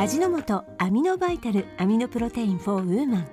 [0.00, 3.28] 味の素アミノバイタルアミノプロテイン for ウーマン。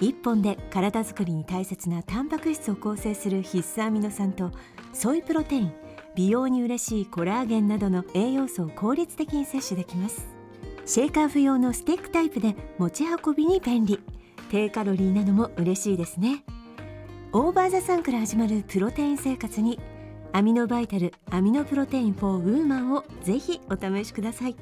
[0.00, 4.50] 1本で体づくりに大切なタンパク質を構成する必須アミノ酸と
[4.94, 5.72] ソイプロテイン
[6.14, 10.26] 美容に嬉しいコラーゲンなどの栄養素を効率的に摂取できます。
[10.86, 14.00] シェイカー不要のスティックタイプで持ち運びに便利。
[14.50, 16.44] 低カロリーなのも嬉しいですね。
[17.34, 19.78] オーバーザさんから始まるプロテイン生活に
[20.32, 24.56] アミノバイタルアミノプロテイン for ウーマンをぜひお試しください。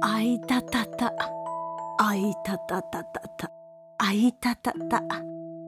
[0.00, 1.12] あいたたた。
[1.98, 3.50] あいたたたたた。
[3.98, 5.02] あいたたた。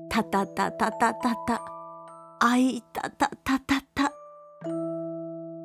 [0.08, 1.62] たたたたたたた。
[2.40, 4.12] あいたたたたた。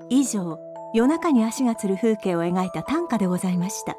[0.09, 0.59] 以上
[0.93, 3.95] 夜中に足がつる風景を描いた短歌でございました。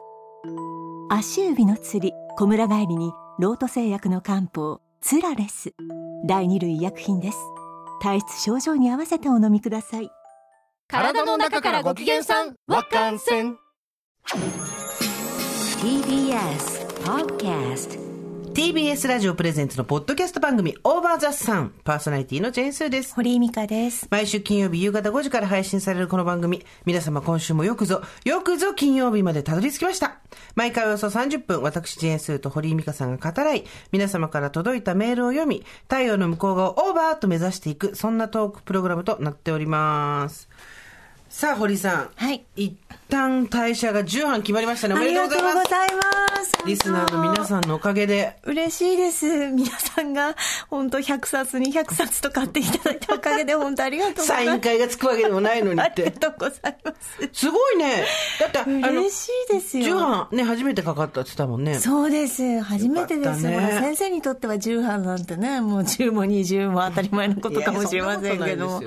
[1.11, 5.75] 足指の釣り小村帰りにロート製薬の漢方ツラレス。
[6.27, 7.39] 第2類医薬品です。
[8.01, 10.11] 体質症状に合わせてお飲みください。
[10.89, 13.57] 体の中からご機嫌さんわかんせん。
[14.25, 15.03] TBS
[17.05, 17.99] Podcast
[18.55, 23.15] TBS ラジオプレゼンツのポッドキャスト番組オーバーザさんパーソナリティのジェーンスーです。
[23.15, 26.65] 堀井美香です毎週金曜日夕方5時から配信されるこの番組。
[26.87, 30.19] 皆様今週もよくぞ、よくぞ金曜日までたどり着きました。
[30.55, 40.49] 毎回およそ30分、私ジェーンスーと堀井美香さんが語らい、皆様から届いたメールを読み、太陽の向こう側をオーバーと目指していく、そんなトークプログラムとなっております。
[41.29, 42.11] さあ、堀さん。
[42.15, 42.45] はい。
[43.13, 44.95] 一旦代謝が10班決まりましたね。
[44.95, 45.55] おありめでとうございます。
[45.55, 50.35] がとうございますリスナーの皆さんのおかげで、嬉しいです皆さんが
[50.71, 56.21] 本当100冊200冊と買っていただいたおかげで本当ありがとうございますサイン会がつくわけでもないのにありがって。
[56.21, 58.07] とうございますすごいね。
[58.41, 61.75] だって、嬉しいですよ重版ね、初めてかかったって言ったもんね。
[61.75, 68.83] そうです初めてです、ね先生にとっては10班なんてねもう10も20も当たり前のことかもしれませんけども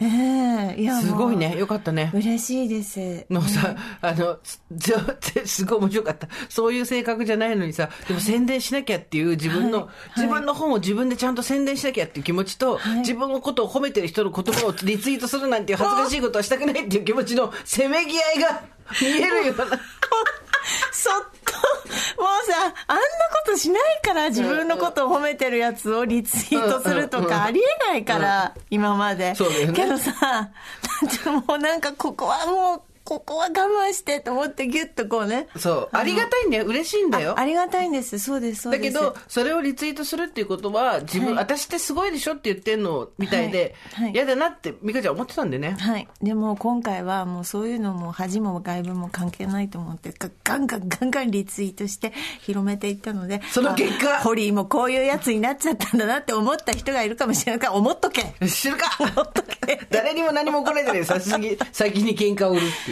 [0.00, 1.56] ええいやすごいね。
[1.56, 2.10] よかったね。
[2.14, 3.61] 嬉しいですのさ、
[4.00, 4.38] あの、
[5.44, 6.28] すごい面白かった。
[6.48, 10.20] そういう性格じゃないのにさ、でも宣伝しなきゃっていう自分の、はい。
[10.20, 12.98] 自分の本を自分でちゃんと宣伝しなきゃっていう気持ちと、はい。
[13.00, 18.62] 自分のことを褒めてる人の言葉をリツイートするなんていう恥ずかしいことはしたくないっていう気持ちのせめぎ合いが
[19.00, 19.80] 見えるような。
[20.92, 29.34] そっともうさあんなことしないから自分のことを褒めてるやつをリツイートするとかありえないから、今まで。
[29.34, 29.72] そうだよね。
[29.72, 30.50] けどさ
[31.24, 35.88] でもなんかここはもうここは我慢してと思ってギュッとこうねそう。
[35.92, 36.66] ありがたいんだよ。
[36.66, 37.40] 嬉しいんだよあ。
[37.40, 45.76] ありがたいんですそうですそうですだけど、それをリツイートするっていうことは、自分、はい私ってすごいでしょって言ってんのみたいではいはい、嫌、だなって、美香ちゃん思ってたんでね。
[45.78, 46.08] はい。
[46.22, 54.18] でも今回はもうそういうのも恥も外部も関係ないと思ってガガンガンガンガンリツイートして広めていったのでその結果？
[54.18, 62.91] あホリーもこういうやつになっちゃったんだなって思った人がいるかもしれないから思っとけ知るか思っとけ 誰にも何も怒られてない先に、先に喧嘩を売るってい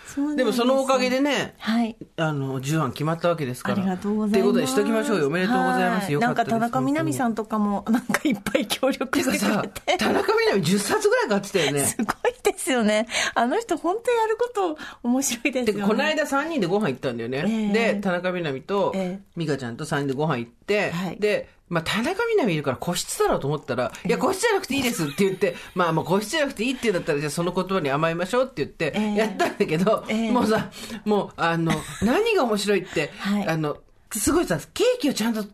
[0.35, 3.77] でもそのおかげでね、はいあの、10案決まったわけですから。
[3.77, 4.33] ありがとうございます。
[4.33, 5.27] ということでしときましょうよ。
[5.27, 6.05] おめでとうございます。
[6.05, 6.51] はよかったです。
[6.51, 7.31] なんか田中みな実さん。
[7.31, 9.97] んとかもなんかいっぱい協力してくれ、て。
[9.97, 11.85] 田中みな実10冊ぐらい買ってたよね。
[11.85, 12.05] すごい
[12.43, 13.07] ですよね。
[13.35, 15.87] あの人本当やること面白いですで、よね。
[15.87, 17.45] この間3人でご飯行ったんだよね。
[17.47, 30.69] ええで、田中みな実とええ、美香ちゃんと3人でご飯行って、はいで、まあ、田中みな実いるから個室だろうと思ったら、いや、個室じゃなくていいですって言って、まあ、もう個室じゃなくていいって言うんだったら、じゃあその言葉に甘えましょうって言って、ええやったんだけど、ええもうさ、
[31.05, 33.77] もう、あの、何が面白いって、はいあの、
[34.11, 35.45] すごいさ、ケーキをちゃんと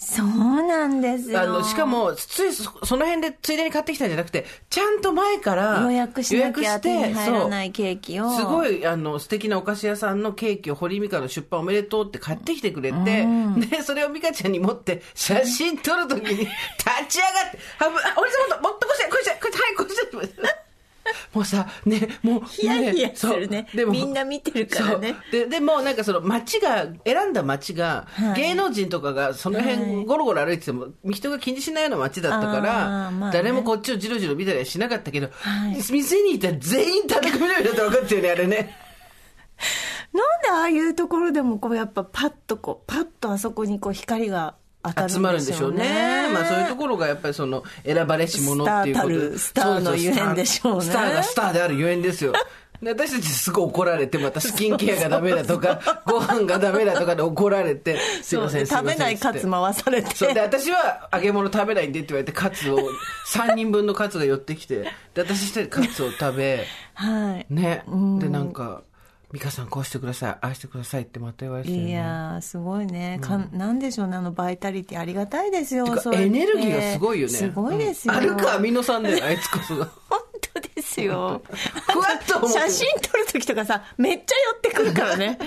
[0.00, 0.28] そう
[0.62, 1.40] なんですよ。
[1.40, 8.30] あの、しかも、ついそ、その辺でついでに買ってきたんじゃなくて、ちゃんと前から予約しなきゃ手に入らないそうケーキを。
[8.30, 13.26] すごい、あの、素敵なお菓子屋さんのケーキを堀井美香の出版おめでとうって買ってきてくれて、
[13.68, 16.48] で、それを美香ちゃんに持って、写真撮るときに、立
[17.08, 20.67] ち上がって、あ、俺さんもっとこうして、こうして、こうして、はい、こうして。
[21.32, 23.66] もうさ、ね、もう、ヒヤヒヤするね。
[23.74, 25.16] そうみんな見てるからね。
[25.30, 28.40] で、でもなんかその街が、選んだ街が、はい。
[28.40, 33.36] 芸能人とかがその辺ゴロゴロ歩いてても、人が気にしないような街だったから、あーまあね。
[33.36, 35.76] 誰もこっちをじろじろ見たりはしなかったけど、はい。
[35.76, 38.76] 店にいたら全員田中みな実だって分かったよね、あれね。
[40.12, 44.54] なんでああいうところでもこうやっぱパッとこう、パッとあそこにこう光が
[45.08, 46.28] 集まるんでしょうね。
[46.32, 52.32] まあそういうところがやっぱりその選ばれし者っていうことスターのゆえんでしょうねスターがスターであるゆえんですよ。
[52.82, 60.14] で私たちすごい怒られて、またスキンケアがダメだとか、 ご飯がダメだとかで怒られて、すいません、すいません食べないカツ回されて。
[60.14, 62.78] そうで私は揚げ物食べないんでって言われてカツを
[63.34, 67.46] 3人分のカツが寄ってきてで私一人カツを食べはい。
[67.52, 67.82] ね
[68.20, 68.82] でなんか
[69.30, 73.18] 「美香さんこうしてくださいああしてください」ってまた言われてねいやー、すごいね。
[73.20, 75.86] かんなんでしょうね、あのバイタリティありがたいですよ。
[76.14, 78.14] エネルギーがすごいよねすごいですよ。
[78.14, 80.18] うんあるかアミノ酸だよあいつこそが本
[80.54, 81.42] 当ですよ。
[82.46, 85.38] 写真撮るときとかさ、めっちゃ寄ってくるからね。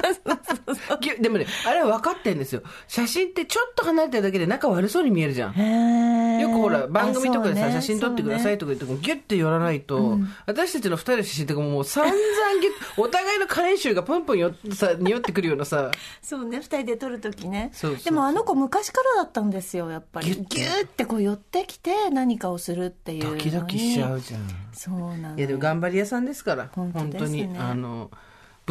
[1.20, 2.62] でもね、あれは分かってんですよ。
[2.88, 6.40] 写真ってちょっと離れてるだけで仲悪そうに見えるじゃん。
[6.40, 12.14] よくほら、番組とかでさ、ね写真撮ってくださいとか言っても、ギュッて寄らないと、私たちの二人の写真とかももう散々
[12.60, 15.90] ギュッ、 お互いの加齢臭がプンプンよさ、匂ってくるようなさ、
[16.22, 17.70] そうね、二人で撮るときね。
[17.72, 20.30] そうそうそうでもあの子昔からだったんですよ、やっぱり。
[20.30, 23.30] ギュッてギューってこう寄ってきて何かをするっていう。
[23.30, 24.40] ドキドキしちゃうじゃん。
[24.72, 25.36] そうなの。
[25.36, 27.48] いやでも頑張り屋さんですから、本当に。
[27.58, 28.10] あの、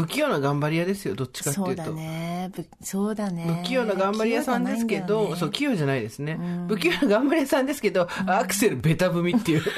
[0.02, 1.66] 不器用な頑張り屋ですよ、どっちかっていうと。
[1.66, 2.52] そうだね。
[2.56, 3.62] ぶそうだね。
[3.64, 6.40] 不器用な頑張り屋さんですけど、ねそう、器用じゃないですね。
[6.68, 9.64] 不器用な頑張り屋さんですけど、アクセルベタ踏みっていう。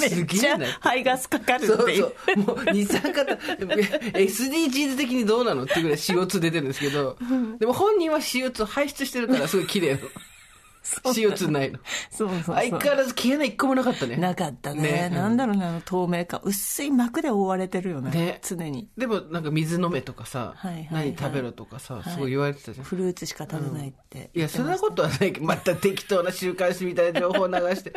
[0.00, 2.02] めっちゃ排ガスかかるそうっていう。
[2.02, 2.36] そう。
[2.38, 7.16] もう二酸化炭 SDGs 的にどうなのっていうぐらい CO2 出てるんですけど、
[7.58, 10.08] でも本人は CO2 排出してるからすごい綺麗なの。
[11.04, 11.78] CO2 ないの。
[12.10, 12.54] そうそうそう。
[12.56, 14.16] 相変わらず消えない一個もなかったね。
[14.16, 14.82] なかったね。
[14.82, 16.40] ねなんだろうね、あの透明感。
[16.42, 18.10] 薄い膜で覆われてるよね。
[18.10, 18.88] ね常に。
[18.96, 22.84] でもなんか水飲めとかさ、はいはいはい何食べろとかさ、はいすごい言われてたじゃん。
[22.84, 24.30] フルーツしか食べないって。
[24.34, 27.92] いや、そんなことはないけど、また適当な週刊誌みたいな情報を流して。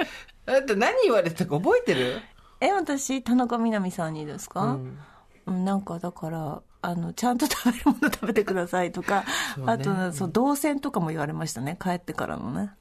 [0.46, 2.20] あんた何言われてたか覚えてる？
[2.62, 4.78] え、私、田中みな実さんにですか、
[5.46, 9.22] うん、なんかだから、あの、ちゃんと食べるもの食べてくださいとか、
[9.58, 12.72] ねあと、そう、動線とかも言われましたね、帰ってからのね。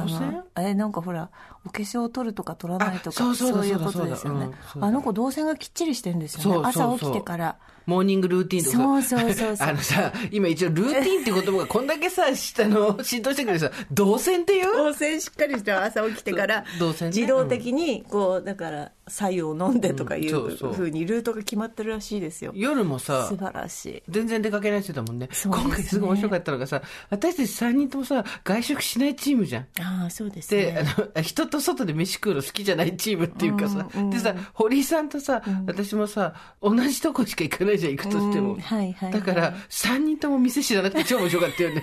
[0.00, 1.30] あのえ、なんかほら、
[1.64, 4.50] お化粧を取るとか取らないとか、あそういうことですよね。
[4.72, 6.68] そうんあの子動線がきっちりしてんですよね。
[6.68, 7.56] 朝起きてから。
[7.84, 8.76] モーニングルーティンとか。
[8.76, 9.66] そうそうそうそう。
[9.68, 14.72] あのさ、今一応ルーティンって言葉がこんだけさ、下の 浸透してくるさ、動線っていう？
[14.76, 16.66] 動線しっかりして朝起きてから、ね。
[17.06, 22.52] 自動的に、こう、だから、左右を飲んでとかいうふうにルートが決まってるらしいですよ。
[22.54, 24.02] 夜もさ素、晴らしい。
[24.08, 25.26] 全然出かけない人だもんね。
[25.26, 26.80] ね今回すごい面白かったのがさ、
[27.10, 29.62] 私たち3人ともさ、外食しないチームじゃん。
[29.80, 30.84] ああ、そうですで、ね。
[31.14, 36.32] あの、人と外で飯食うの好きじゃないチームっていうかさ、でさ、堀井さんとさ、私もさ、
[36.62, 38.54] 同じとこしか行かないじゃん、行くとしても。
[38.54, 41.82] うんはいはいはいだから、3人とも店知らなくて超面白かったよね。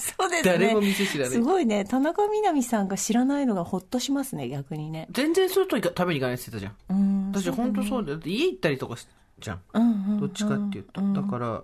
[0.00, 0.52] そうですね。
[0.52, 1.84] 誰も店知らないすごいね。
[1.84, 5.06] 田中みな実さんが知らないのがほっとしますね、逆にね。
[5.10, 6.98] 全然外行か食べに行かないって言ってたじゃん。
[6.98, 7.32] うん。
[7.32, 8.16] 私本当そうだよ。
[8.16, 9.06] だって家行ったりとかし
[9.38, 9.60] じゃん。
[9.74, 11.00] うんうんどっちかっていうと。
[11.12, 11.62] だから、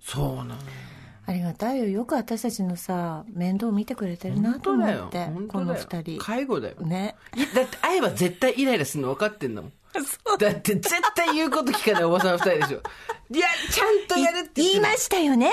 [0.00, 0.56] そうなのよ。
[1.26, 1.86] ありがたいよ。
[1.86, 5.48] よく私たちのさ、面倒見てくれてるなと思本当だよって。。
[5.48, 6.18] この二人。
[6.18, 6.76] 介護だよ。
[6.80, 7.16] ね。
[7.34, 9.72] いだって会えば絶対イライラするの分かってんだもん。
[9.94, 12.82] そうだって絶対言うこと聞かないおばさん二人でしょ。
[13.30, 15.50] いや、ちゃんとやるって言いましたよね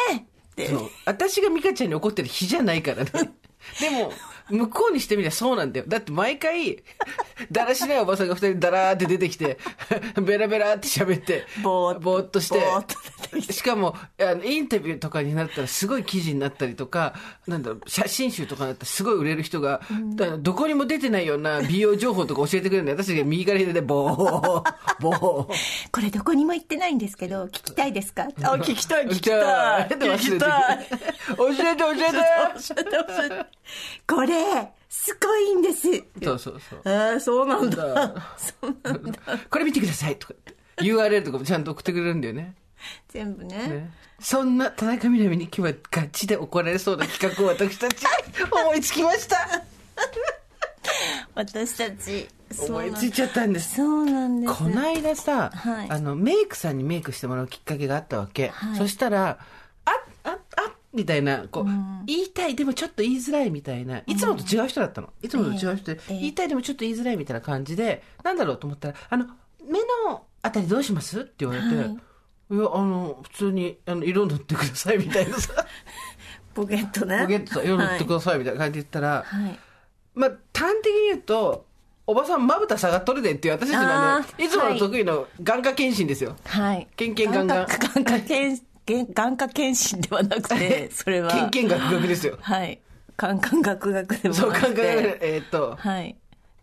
[0.64, 0.68] って。
[0.70, 0.90] そう。
[1.06, 3.12] 私が美香ちゃんに怒ってる日じゃないからね。
[3.80, 4.12] でも、
[4.50, 5.86] 向こうにしてみりゃそうなんだよ。
[5.88, 6.84] だって毎回、
[7.52, 9.58] だらしないおばさんが二人だらーって出てきて、
[10.22, 12.60] ベラベラって喋って、ぼーっとして
[13.52, 17.14] しかも、あの、インタビューとかになったらすごい記事になったりとか、
[17.48, 19.82] なんだろう、写真集とかになったらすごい売れる人が、
[20.40, 24.64] どこにも出てないような美容情報とか教えてくれるんで、私が右から左でボー、
[25.02, 25.48] ボー。
[25.92, 28.24] これどこにも行ってないんですけど、聞きたいですか？
[28.44, 29.88] あ、聞きたい、聞きたい。
[29.90, 30.88] 聞きたい。
[31.36, 32.06] 教えて教えて
[32.66, 33.46] 教えて教えて
[34.08, 34.35] これ、
[34.90, 35.90] すごいんです。
[36.24, 36.82] そうそうそう。
[36.86, 37.94] えー、そうなんだ。
[37.94, 38.24] だ
[39.50, 40.34] これ見てくださいとか。
[40.78, 42.56] URL とかもちゃんと送ってくれるんだよね。
[43.10, 43.68] 全部ね。
[43.68, 48.06] ねそんな田中みな実に今日はガチで怒られそうな企画を私たち
[48.52, 49.64] 思いつきました。
[51.34, 52.28] 私たち。
[52.70, 53.76] 思いついちゃったんです。
[53.76, 54.54] そうなんです。
[54.54, 58.50] こないださ、はいあの、メイクさんにメイクしてもらうきっかけがあったわけ。
[58.50, 59.40] はいそしたら、
[59.86, 59.92] あ、
[60.24, 60.38] あ、あ、
[60.96, 61.66] みたいな、こう、
[62.06, 65.10] 言いたい、でもちょっと言いづらいみたいな、いつもと違う人だったの。
[65.22, 69.26] いつもと違う人で、ええ言いたいでもちょっと言いづらいみたいな感じで、なんだろうと思ったら、あの、
[69.64, 71.98] 目のあたりどうしますって言われて、はいい、や、
[72.50, 75.66] あの、普通に、あの、色塗ってくださいみたいなさ、
[76.54, 77.20] ポケットね。
[77.22, 79.60] ポケットさ、色塗ってくださいみたいな感じで言ったら、はい。
[80.14, 81.66] まあ、端的に言うと、
[82.08, 86.36] おばさんまぶた下がっとるでっていう私たちのああの、ーいつもの得意の眼科検診ですよ。
[86.46, 86.88] はい。
[86.96, 91.32] ケンケンガンガン眼科検眼眼科検診ではなくて、 それは。
[91.32, 92.38] ケンケンガクガクですよ。
[92.42, 92.80] はい。
[93.18, 95.18] 眼科学学でもそう、なく眼科が、て。
[95.22, 96.16] えーっと、はい。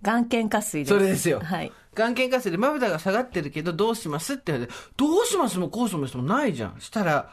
[0.02, 0.94] 眼検下水です。
[0.94, 1.40] それですよ。
[1.40, 1.72] はい。
[1.94, 6.76] 眼検下水でまぶたが下がってるけどどうしますって言われて、どうしますもこうしますもないじゃん。
[6.80, 7.30] したら、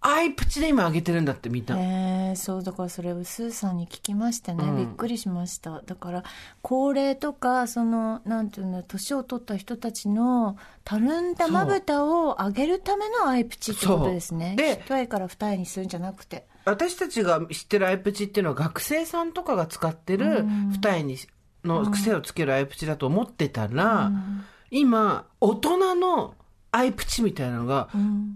[0.00, 1.76] アイプチで今上げてるんだってみんな。
[1.76, 4.76] えー、そうだからそれをスーさんに聞きましてね、うん。
[4.76, 5.82] びっくりしました。
[5.82, 6.24] だから
[6.62, 14.54] 高齢とかそのなんていうの年を取った人たちのたるんだまぶたを上げるためのアイプチってことですね。
[14.56, 16.46] で一重から二重にするんじゃなくて。
[16.64, 21.16] 私たちが知ってるアイプチっていうのは学生さんとかが使ってる二重に
[21.64, 24.12] の癖をつけるアイプチだと思ってたら、
[24.70, 26.34] 今、大人の
[26.70, 27.88] アイプチみたいなのが、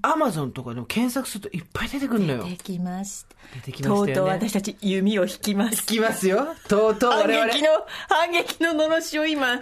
[0.03, 2.45] アマゾンとかでも検索するといっぱい出てくるのよ。
[2.45, 4.15] できました出てきましたよね。
[4.15, 6.47] とうとう私たち弓を引きます引きますよ。
[6.69, 7.53] とうとう反我々。
[7.53, 7.69] 撃の
[8.09, 9.61] 反撃ののろしを今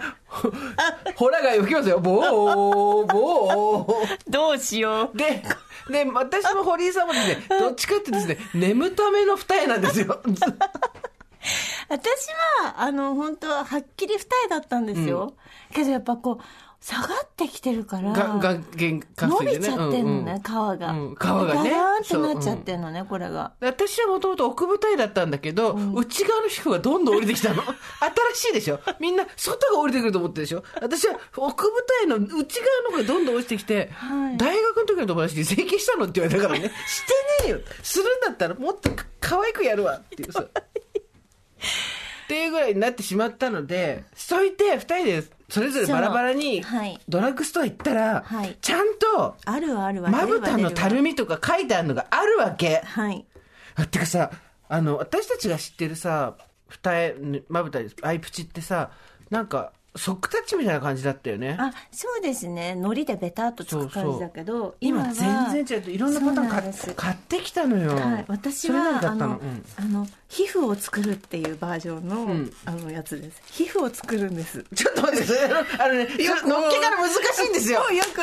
[1.15, 1.99] ホラガイを吹きますよ。
[1.99, 4.17] ボー、ボー。
[4.31, 5.43] どうしようで、
[5.89, 10.21] で、私も堀井さんもですね、 どっちかってですね、眠ための二重なんですよ。
[11.89, 12.27] 私
[12.63, 15.33] はあの本当ははっきり二重だったんですよ、
[15.73, 16.43] けどやっぱこう
[16.81, 19.59] 下がってきてるからが、が、げ下伸水でね。
[19.59, 21.69] びちゃってんのね、皮が、うん皮がね。
[21.69, 23.53] ガラーンってなっちゃってんのね、これが。
[23.59, 27.61] 私はもともと奥舞台だったんだけど、内側の皮膚がどんどん降りてきたの。
[27.61, 27.75] 新
[28.33, 28.79] しいでしょ。
[28.99, 30.63] みんな外が降りてくると思ってるでしょ。
[30.81, 34.37] 私は奥舞台の内側の方がどんどん落ちてきて、はい。
[34.37, 36.05] 大学の時の友達に整形したの？
[36.05, 36.71] って言われたからね。
[36.89, 37.03] し
[37.43, 37.59] てねえよ。
[37.83, 39.97] するんだったらもっとか可愛くやるわ。
[39.97, 40.41] っていうさ。
[40.41, 46.63] っていうぐらいになってしまったので、そいて二人でそれぞれバラバラに
[47.09, 48.57] ドラッグストア行ったら、はい。
[48.61, 50.01] ちゃんとあるわある。
[50.01, 52.81] わまぶたのたるみとか書いてあるのがあるわけ。
[52.85, 53.25] はい。
[53.75, 54.31] あてかさ
[54.69, 56.37] あの私たちが知ってるさ
[56.69, 58.91] 二重まぶたアイプチってさ
[59.29, 61.57] なんかソックタッチみたいな感じだったよね。
[61.59, 62.75] あそうですね。
[62.77, 65.91] 海苔でベタっとつく感じだけど今は全然違う。
[65.91, 70.07] いろんなパターン買ってきたのよ、はい、私はあの、うんあの。
[70.29, 72.51] 皮膚を作るっていうバージョンの,、ん。
[72.65, 73.41] あのやつです。
[73.47, 74.63] 皮膚を作るんです。
[74.73, 75.33] ちょっと待って
[75.77, 77.81] あのね それのっけから難しいんですよ。
[77.91, 78.21] よく、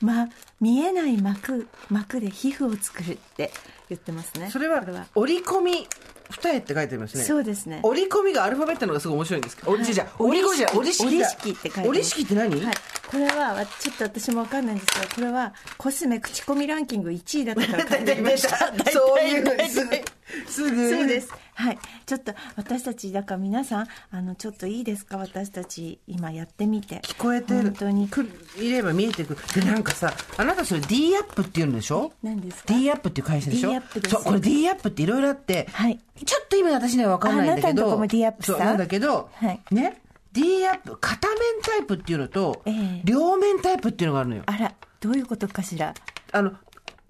[0.00, 0.28] ま、
[0.60, 3.52] 見えない膜膜で皮膚を作るって
[3.88, 4.50] 言ってますね。
[4.50, 4.82] それは
[5.14, 5.86] 折り込み
[6.30, 7.24] 二重って書いてありますね。
[7.24, 7.80] そうですね。
[7.82, 11.88] 折り込みがアルファベットのがすごい面白いんですか、折りじゃあ折り込みじゃ折り式だ折り式って書いてます。
[11.88, 12.74] 折り式って何、はい、
[13.10, 18.58] これはわちょっと私もわかんないんですけどこれはコスメ口コミランキング1位だったから 買ってきました。
[18.92, 20.02] そういうすぐ
[20.48, 20.90] すぐ。
[20.90, 21.28] そうです。
[21.60, 21.78] はい。
[22.06, 25.18] ちょっと私たち、だから皆さん、あの、ちょっといいですか？
[25.18, 27.00] 私たち、今やってみて。
[27.00, 27.62] 聞こえてる。
[27.62, 28.08] 本当に。
[28.08, 29.34] くるいれば見えてく。
[29.34, 32.12] るでなんかさあなたそれ D アップって言うんでしょ？
[32.22, 35.98] 何ですか？D アップっていう会社でしょ？D アップですそうこれ D アップっていろいろあって、はい。
[36.24, 39.60] ちょっと今私には分かんないんだけどあなたのとこも D アップさそうなんだけど、はい。
[39.70, 40.00] ね
[40.32, 43.00] ？D アップ片面タイプっていうのと、ええ。
[43.04, 44.42] 両面タイプっていうのがあるのよ。
[44.46, 45.94] あら、どういうことかしら？
[46.32, 46.52] あの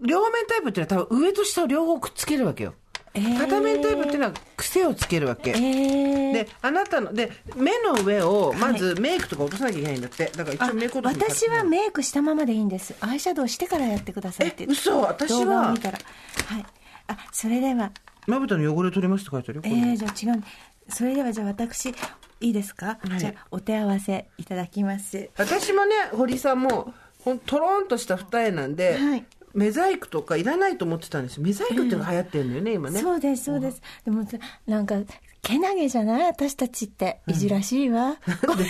[0.00, 2.79] 両面タイプっていうのは多分上と下を両方くっつけるわけよ、えー
[3.12, 12.94] 片面タイプっていうのは癖をつけるわけ、えー、であなたので目の上をまずメイクとか落とさなきゃいけないんだってだから一あ応メイク落と私はメイクしたままでいいんです。
[13.00, 14.64] アイシャドウしてからやってくださいって。
[14.64, 15.44] え嘘私は？
[15.44, 15.98] 動画を見たら。
[16.46, 16.66] はい。
[17.08, 17.90] あ、それでは、
[18.28, 20.42] まぶたの汚れ取りますって書いてあるよえー、じゃあ違う。
[20.88, 21.94] それではじゃあ私、い
[22.40, 25.28] いですか、いじゃあお手合わせいただきます。
[25.36, 29.24] 私もね堀さんもほんとろんとした二重なんで、はい
[29.54, 31.42] メザイクとかいらないと思ってたんですよ。
[31.42, 33.00] メザイクっていうのが流行ってるんだよね、今ね。
[33.00, 34.96] そうですそうです、でもさなんか
[35.42, 36.22] けなげじゃない？
[36.26, 37.20] 私たちって。
[37.26, 38.16] いじらしいわ、
[38.46, 38.66] こうや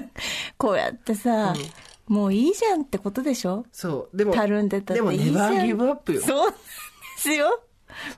[0.00, 0.10] って
[0.56, 1.54] こうやってさ、
[2.08, 3.64] もういいじゃんってことでしょ？
[3.72, 4.16] そう。
[4.16, 5.52] でもたるんでたってでもいいじゃん。
[5.52, 6.20] ネバーギブアップよ。
[6.22, 6.58] そうなんで
[7.18, 7.62] すよ。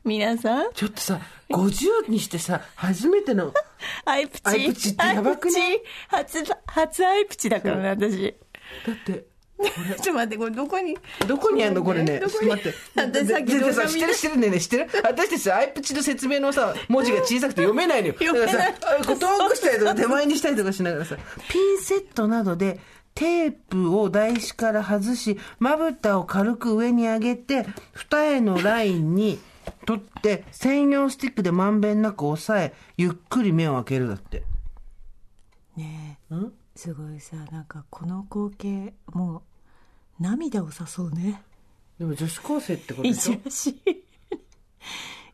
[0.04, 0.72] 皆さん。
[0.72, 3.52] ちょっとさ50にしてさ初めての
[4.06, 4.42] アイプチ。
[4.44, 5.60] アイプチってやばくね
[6.10, 6.38] アイプチ。
[6.38, 8.34] 初初アイプチだからね私。
[8.86, 9.26] だって
[9.64, 10.96] ちょっと待ってこれどこに？
[11.26, 11.82] どこにあんの？
[11.84, 12.18] これね。
[12.20, 12.74] ちょっと待って。
[12.96, 14.88] 私さっき知ってる知ってるね知ってる？
[15.04, 18.14] 私たちさ、アイプチの説明のさ、文字が小さくて読めないのよ。
[18.18, 21.16] だからさ、あこう遠くしたりとか手前にしたりとかしながらさ、
[21.50, 22.80] ピンセットなどで、
[23.14, 29.38] テープを台紙から外し、まぶたを軽く上に上げて、二重のラインに
[29.86, 34.42] 取って、専用スティックでまんべんなく押さえ、ゆっくり目を開けるだって。
[35.76, 36.34] ねえ。
[36.34, 36.52] ん？
[36.76, 39.42] すごいさなんかこの光景も
[40.18, 41.42] う涙を誘うね。
[41.98, 43.34] でも女子高生ってこといでしょ？
[43.34, 44.04] じらしい。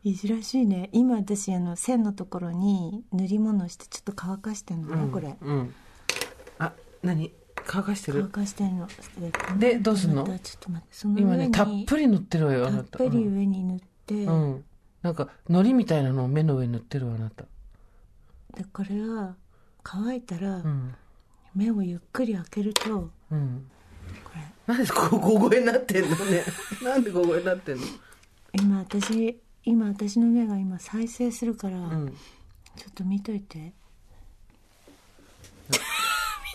[0.11, 0.89] いじらしいね。
[0.93, 5.37] 今私あの線のところに塗り物してちょっと乾かしてんのね、これ。
[5.41, 5.73] うん。
[6.59, 7.31] あ、何？
[7.65, 8.87] 乾かして乾るかしてんの。
[9.59, 10.23] でどうすんの？
[10.25, 10.95] ちょっと待って。
[10.95, 12.73] その今ね、たっぷり塗ってるわよ、あた。
[12.77, 12.81] な。
[12.81, 14.65] ったぷり上に塗って、うん。
[15.01, 17.45] なんか、海苔みたいなのを目の上に塗ってるわ、あなた。
[18.55, 19.35] でこれは
[19.83, 20.95] 乾いたら、うん。
[21.55, 23.69] 目をゆっくり開けるとうん。
[24.23, 24.31] こ
[24.67, 26.43] れなんでこう小声になってんのね。
[26.83, 27.83] なんで小声になってんの？
[28.53, 32.17] 今私今私の目が今再生するから、うん。
[32.77, 33.57] ちょっと見といて。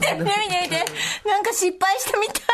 [0.00, 0.84] 見て見て見て見て。
[1.28, 2.36] なんか失敗したみたい。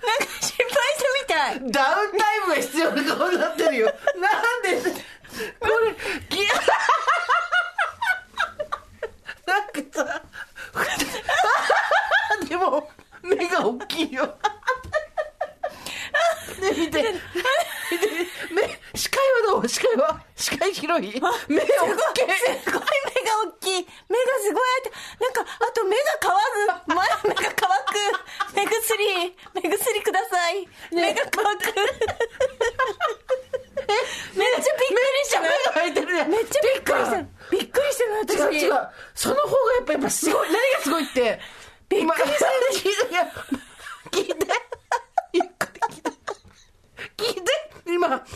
[0.00, 1.37] なんか失敗したみたい。
[1.54, 3.86] ダウンタイムが必要な顔になってるよ。
[3.86, 4.90] なんで、
[5.60, 5.94] これ、
[6.28, 6.54] ギア
[9.50, 10.22] なんかさ、
[12.48, 12.90] でも、
[13.22, 14.38] 目が大きいよ。
[16.60, 17.02] ね、見て。
[17.02, 18.06] 見て、
[18.52, 19.68] 目、視界はどう？
[19.68, 20.20] 視界は？
[20.36, 21.06] 視界広い？
[21.08, 21.20] 目大きい。
[21.20, 23.86] すごい目が大きい。
[24.08, 26.32] 目がすごいあって、なんか、あと目が乾
[26.86, 26.94] く。
[26.94, 27.94] 前目が乾く。
[28.54, 30.68] 目薬、目薬ください。
[30.92, 31.64] 目が乾く。
[34.36, 35.40] めっちゃびっくりした。
[35.40, 36.24] 目が開いてるね。
[36.24, 37.22] めっちゃびっくりした。
[37.50, 38.64] びっくりしたの、私。
[38.64, 38.88] 違う違う。
[39.14, 40.48] その方がやっぱやっぱすごい。
[40.48, 41.40] 何がすごいって。
[41.88, 42.88] びっくりした聞いて。
[43.10, 43.32] いや
[44.10, 44.34] 聞いて。
[45.32, 46.10] ゆっくり聞いて。
[47.18, 47.42] 聞いて。
[47.86, 48.28] 今、結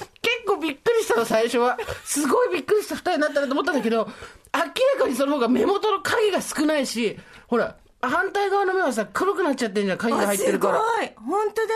[0.46, 1.78] 構びっくりしたの、最初は。
[2.04, 4.08] すごいびっくりした二人になったなと思ったんだけど、
[4.54, 4.66] 明ら
[5.04, 10.78] かにその方が目元の影が少ないし、ほら、反対側の目はさ、黒くなっちゃってんじゃん、影が入ってるから。
[10.78, 11.12] あすごい。
[11.16, 11.74] 本当だ。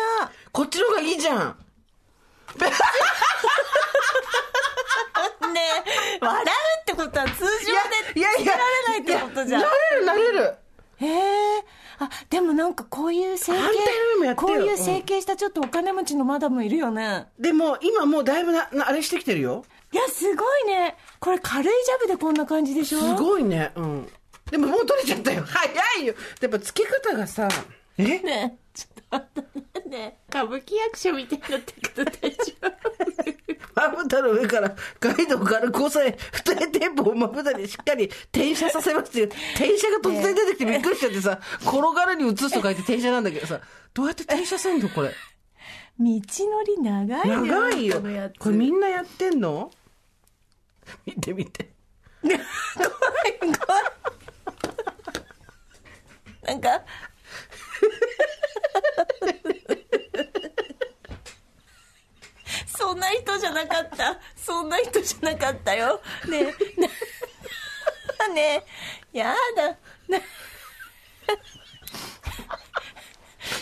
[0.53, 1.57] こっちの方がいいじゃん。
[5.53, 5.61] ね
[6.17, 6.49] え、笑う
[6.81, 7.47] ってことは通常
[8.15, 9.61] でいやいやられないってことじゃん。
[9.61, 10.57] なれるなれる。
[10.99, 11.65] へえ。
[11.99, 17.27] あ、でもなんかこういう整形こういう整形したちょっとお金持ちのマダムいるよね。
[17.39, 19.65] でも、今もうだいぶな、なあれしてきてるよ。
[19.93, 20.97] いや、すごいね。
[21.21, 23.01] これ軽いジャブでこんな感じでしょ？
[23.01, 23.73] すごいね。
[23.77, 24.09] うん。
[24.51, 25.45] でももう取れちゃったよ。
[25.47, 26.15] 早いよ。
[26.41, 27.49] やっぱ付け方がさ、
[27.99, 29.43] えねえ、ちょっと
[30.29, 32.55] 歌舞伎役者みたいになってるけど大丈
[33.75, 39.37] まぶたの上からガイドを軽く押さえ、二重テープをまぶたにしっかり転写させますって。
[39.55, 43.61] 転写が突然出てきてびっくりしちゃってさ、転がるに移すと書いて転写なんだけどさ、
[43.93, 45.09] どうやって転写すんのこれ？
[45.09, 45.15] 夫。
[45.99, 47.45] 道のり長いよ。
[47.45, 48.03] 長いよ。
[48.39, 49.71] これみんなやってんの？
[51.05, 51.71] 見て見て。
[52.23, 52.39] 怖い
[53.39, 53.83] 怖い。
[56.45, 56.83] なんか、
[62.77, 64.19] そんな人じゃなかった。
[64.37, 66.01] そんな人じゃなかったよ。
[66.29, 66.45] ねえ、
[68.29, 68.65] な、ね
[69.13, 69.69] え、やだ。
[70.09, 70.21] な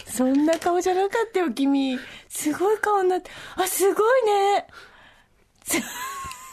[0.07, 1.99] そんな顔じゃなかったよ、君。
[2.29, 3.31] すごい顔になって。
[3.57, 4.67] あ、すごいね。
[5.65, 5.79] す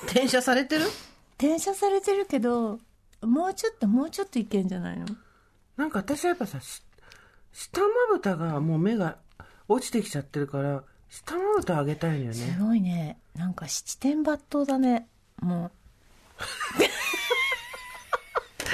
[0.05, 0.85] 転写されてる？
[1.37, 2.79] 転写されてるけど、
[3.21, 5.05] もうちょっと、もうちょっといけんじゃないの？
[5.77, 6.83] なんか私はやっぱさ、し
[7.53, 9.17] 下まぶたがもう目が
[9.67, 12.57] 落ちてきちゃってるから、下まぶた上げたいのよすね。
[12.57, 13.17] ごいね。
[13.35, 15.07] なんか七点抜刀だね。
[15.41, 15.71] もう。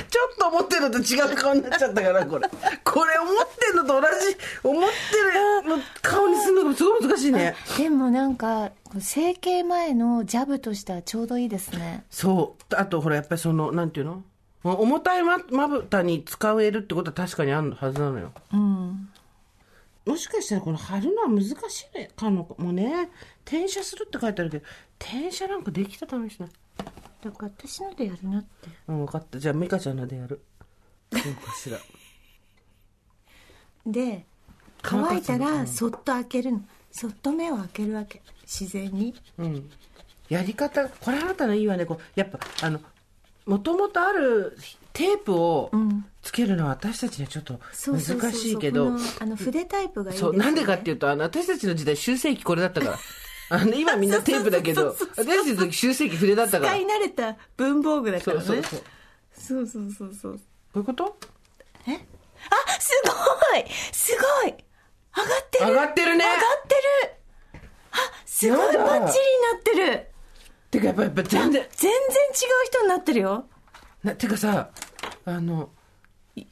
[0.09, 2.47] ちょっと思ってるのと違う顔になっちゃったから、これ。
[2.83, 4.07] これ思ってるのと同じ、
[4.63, 4.83] 思っ
[5.63, 7.55] てるの顔にするのがすごい難しいね。
[7.77, 12.05] でもなんか、整形前のジャブとしてはちょうどいいですね。
[12.11, 12.75] そう。
[12.75, 14.23] あと、ほら、やっぱりその、なんていうの？
[14.63, 18.31] 重たいままぶたに使えるってことは確かにあるはずなのよ。
[18.53, 19.09] うん。
[20.07, 23.09] もしかしたらこの貼るのは難しいねかももね。
[23.45, 24.65] 転写するって書いてあるけど、
[24.99, 26.49] 転写なんかできた試しない。
[27.21, 28.69] だから私のでやるなって。
[28.87, 29.37] うん、分かった。
[29.37, 30.41] じゃあ、美香ちゃんのでやる。
[31.11, 31.77] どうかしら。
[33.85, 34.25] で、
[34.81, 36.61] 乾いたらそっと開けるの。
[36.91, 38.21] そっと目を開けるわけ。
[38.43, 39.13] 自然に。
[39.37, 39.69] うん。
[40.29, 41.85] やり方、これあなたのいいわね。
[41.85, 42.79] こうやっぱ、あの、
[43.45, 44.57] もともとある
[44.97, 46.05] テープをん。
[46.23, 48.97] つけるのは私たちにはちょっと難しいけど。
[49.19, 50.39] あの筆タイプがいいそう、ね。
[50.39, 52.97] なんでかっていうと、あの、私たちの時代修正機これだったから。
[53.57, 56.71] あの、今みんなテープだけど、私たちの時修正機筆だったから。
[56.73, 58.43] 使い慣れた文房具だからね。
[58.43, 58.79] そうそうそう。
[58.79, 58.85] こ
[59.37, 60.33] そうそうそうそう。
[60.33, 61.17] ういうこと？
[61.87, 61.91] え？
[61.93, 63.65] あ、すごい！
[63.93, 64.51] すごい！
[64.51, 65.65] 上がってる！
[65.67, 66.25] 上がってるね。
[66.25, 66.75] 上がって
[67.55, 67.61] る！
[67.91, 68.75] あ、すごい！
[68.77, 70.07] バッチリになってる。
[70.71, 73.45] てかやっぱ、やっぱ全然、全然違う人になってるよ。
[74.03, 74.69] な、てかさ、
[75.25, 75.69] あの、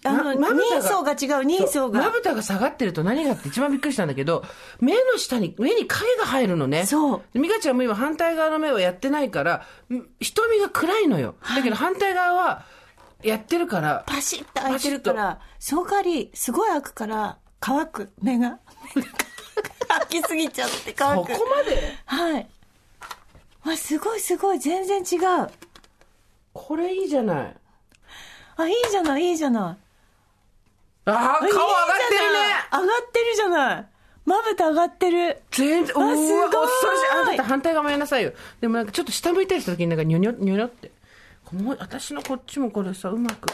[0.04, 2.00] あの、人相が違う、人相が。
[2.00, 4.44] まぶたが下がってると何がって一番びっくりしたんだけど、
[4.80, 6.86] 目の下に、目に影が入るのね。
[6.86, 7.40] そうで。
[7.40, 11.36] 美香ちゃんも今反対側の目はやってないから、ん瞳が暗いのよ。
[11.56, 12.66] だけど反対側は
[13.22, 18.60] やってるから、パシッと開いてるから、その代わり、すごい開くから、乾く、目が。
[19.88, 21.34] 開きすぎちゃってそ乾く。
[21.34, 21.96] こまで？
[22.06, 22.48] はい。
[23.68, 25.48] あ、すごいすごい、全然違う。
[26.54, 27.56] これいいじゃない。
[28.58, 29.62] あ、いいじゃない、いいじゃない。
[29.62, 29.78] あ
[31.08, 31.52] あ、顔上がっ
[32.10, 32.40] てるね
[32.72, 33.86] 上がってるじゃない。
[34.26, 35.42] まぶた上がってる。
[35.52, 36.74] 全然、うわ、あすごい恐ろしい。
[37.12, 38.34] あなた反対側もやんなさいよ。
[38.60, 40.92] でもなんかちょっと下向いたりした時になんかニョニョ、ニョニョって。
[41.52, 43.48] もう私のこっちもこれさ、うまく。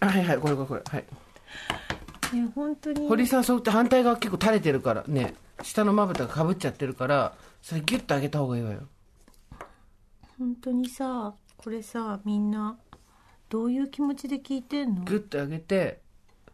[0.00, 0.82] あはいはい、これこれこれ。
[0.90, 1.04] はい。
[2.34, 3.08] いや、本当に。
[3.08, 8.80] 堀さんそうって反対側結構垂れてるからね下のまぶたがかぶっちゃってるからそれギュッと上げた方がいいわよ
[10.38, 12.76] 本当にさ、これさ、みんな、
[13.54, 15.04] どういう気持ちで聞いてんの？
[15.04, 16.00] ギュッと上げて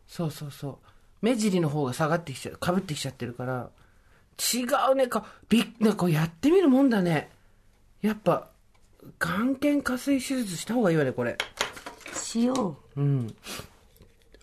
[0.06, 0.76] そうそうそう。
[1.22, 3.70] 目尻の方が下がってきちゃうかぶってきちゃってるから。
[4.54, 5.06] 違うね。
[5.06, 7.30] かびっなんかこうやってみるもんだね。
[8.02, 8.50] やっぱ
[9.18, 11.38] 眼瞼下垂手術した方がいいわねこれ。
[12.14, 13.34] しようん。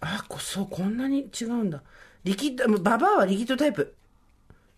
[0.01, 1.83] あこそうこんなに違うんだ。
[2.23, 3.93] リキッドババアはリキッドタイプ。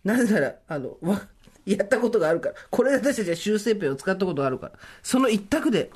[0.04, 1.22] なぜならあのわ
[1.66, 2.56] やったことがあるから。
[2.70, 4.74] これで私たちは修正ペンを使ったことがあるから。
[5.02, 5.92] その一択で。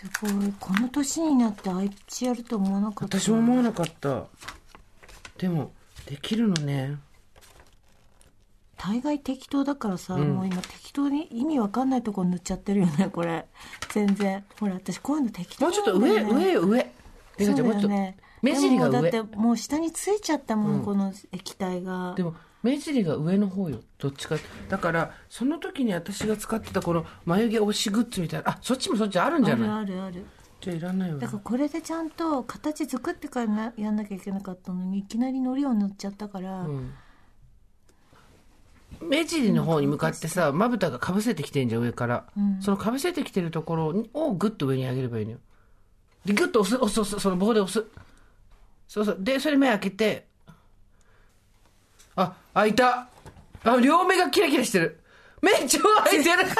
[0.00, 4.24] すごいこの年になって愛知やると思わなかった私も思わなかった。
[5.36, 5.72] でも、
[6.06, 6.96] できるのね。
[8.78, 13.44] 大概適当だからさ、もう今適当に意味わかんないとこ塗っちゃってるよねこれ
[13.90, 16.90] 全然ほら私こういうの適当もうちょっと上、上よ、上。
[17.38, 17.88] リカちゃん、もうちょっと。
[17.88, 19.02] ね目尻が上。
[19.02, 23.80] だってもう下についちゃったもん、この液体がでも目尻が上の方よ。
[23.98, 24.36] どっちか。
[24.68, 28.50] だからその時に私が使ってたこの眉毛押しグッズみたいな。
[28.50, 29.68] あそっちもそっちあるんじゃない？
[29.82, 30.24] あるある
[30.60, 31.18] じゃあいらないわ。
[31.18, 36.92] だからこれでちゃんと形作ってからなやんなきゃいけなかったのにいきなりのりを塗っちゃったから、うん。
[39.00, 42.26] 目尻の方に向かってさまぶたがかぶせてきてんじゃん上から、
[42.60, 45.38] そのかぶせてきてるところをグッと上に上げればいいのよ。
[46.26, 47.22] でグッと押す押す押す。
[47.22, 47.88] その棒で押す。
[48.86, 49.16] そうそう。
[49.18, 50.29] でそれ目開けてあ
[52.54, 53.08] 開いた
[53.64, 54.98] あ両目がキラキラしてる
[55.42, 56.38] 目超開いてる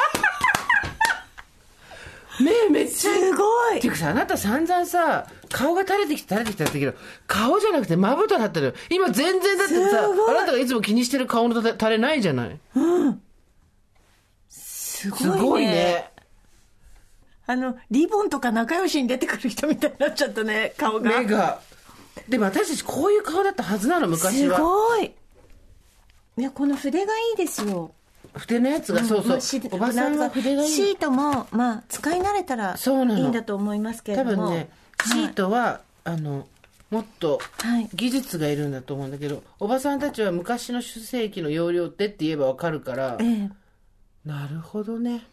[2.41, 8.73] 目めっちゃすごいっていうかさ、あなた散々さ、顔が垂れてきて垂れてきたって言ったけど、顔じゃなくてまぶただったのよ。
[8.89, 12.59] 今全然だってさ、あなたがいつも気にしてる顔の垂れないじゃない。
[14.49, 16.11] すごいねすごいね。
[17.47, 21.61] あのリボンとか仲良しに出てくる人みたいになっちゃったね顔が目が。
[22.29, 24.61] でも私たちこういう顔だったはずなの、昔すは。
[24.61, 25.13] ごい
[26.37, 27.93] いやこの筆がいいですよ。
[28.35, 29.27] 筆のやつが、そうそう。
[29.29, 29.61] まあし。
[29.71, 30.69] おばさんが筆がいい。
[30.69, 33.19] シートもまあ使い慣れたらそうなの。
[33.19, 34.31] いいんだと思いますけれども。
[34.31, 34.71] 多分ね、
[35.07, 36.47] シートは、あの、
[36.91, 37.89] もっとはい。
[37.95, 43.51] 技術がいるんだと思うんだけど、おばさんたちは昔の主世紀の容量ってって言えばわかるから、ええ。
[44.25, 45.25] なるほどね。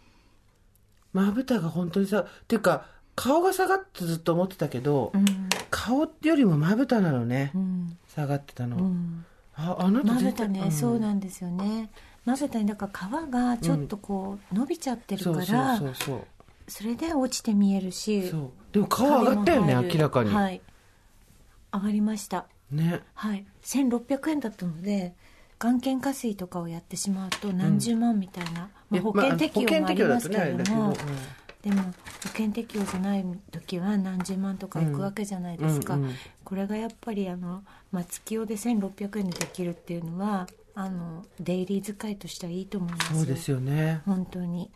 [1.14, 5.12] まぶたが本当にさ、っていうか、顔が下がってずっと思ってたけど、
[5.72, 7.52] 顔よりもまぶたなのね、
[8.14, 8.92] 下がってたの。
[9.58, 10.72] あ、あまぶたね、ん。
[10.72, 11.90] そうなんですよね。
[12.26, 15.82] まぶたにだから皮がちょっとこう伸びちゃってるから、
[16.68, 18.32] それで落ちて見えるし。
[18.72, 20.30] でも顔上がったよね、明らかに。
[20.30, 20.62] はい。
[21.74, 22.46] 上がりました。
[22.72, 23.02] ね。
[23.14, 23.46] はい。
[23.64, 25.16] 1600円だったので
[25.60, 30.94] 眼瞼下垂とかをやってしまうと何十万みたいな、まあ、保険適用もありますけれども、
[31.62, 31.92] でも保
[32.30, 36.16] 険適用じゃない時は何十万とかいくわけじゃないですか、うんうんうん。
[36.44, 43.18] これがやっぱりあの、まあ、月用で1600円でできるっていうのはあのデイリー使いとしてはいいと思いますよ。
[43.18, 44.02] そうですよね。
[44.06, 44.70] 本当に。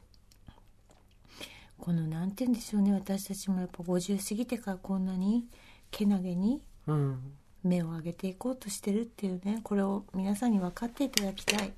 [1.77, 2.93] このなんて言うんでしょうね。
[2.93, 5.45] 私たちもやっぱ50過ぎてからこんなに
[5.91, 7.19] けなげにうん。
[7.63, 9.59] 目を上げていこうとしてるっていうね。
[9.63, 11.71] これを皆さんに分かっていただきたい。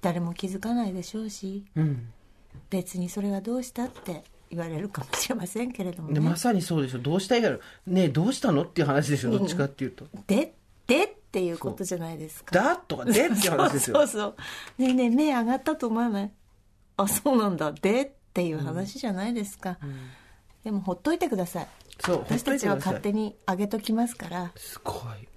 [0.00, 1.64] 誰も気づかないでしょうし。
[1.76, 2.12] うん。
[2.68, 6.14] 別にそれがどうしたって言われるかもしれませんけれどもね。
[6.14, 6.98] でまさにそうでしょ。
[6.98, 10.06] どうしたいから、ねえどうしたのっていう話でしょ、どっちかっていうと。
[10.26, 10.54] で
[10.86, 12.54] でっていうことじゃないですか。
[12.54, 13.96] だとか、でっていう話ですよ。
[14.00, 14.26] そうそうそ
[14.78, 14.82] う。
[14.82, 16.30] ねえねえ目上がったと思わない？
[16.98, 17.72] あそうなんだ。
[17.72, 19.78] でっていう話じゃないですか、
[20.64, 21.68] でもほっといてください。
[22.00, 24.52] そう、私たちは勝手に上げときますから。
[24.56, 25.28] すごい。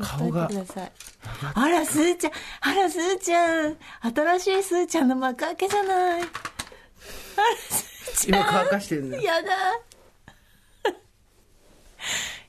[0.00, 0.46] 顔が。
[0.46, 0.66] といてく。
[0.68, 0.92] ださい。
[1.54, 2.32] あらすーちゃん。
[2.60, 3.76] あらすーちゃん。
[4.14, 6.22] 新しいすーちゃんの幕開けじゃない
[8.26, 9.20] 今乾かしてるん。
[9.20, 9.48] やだ。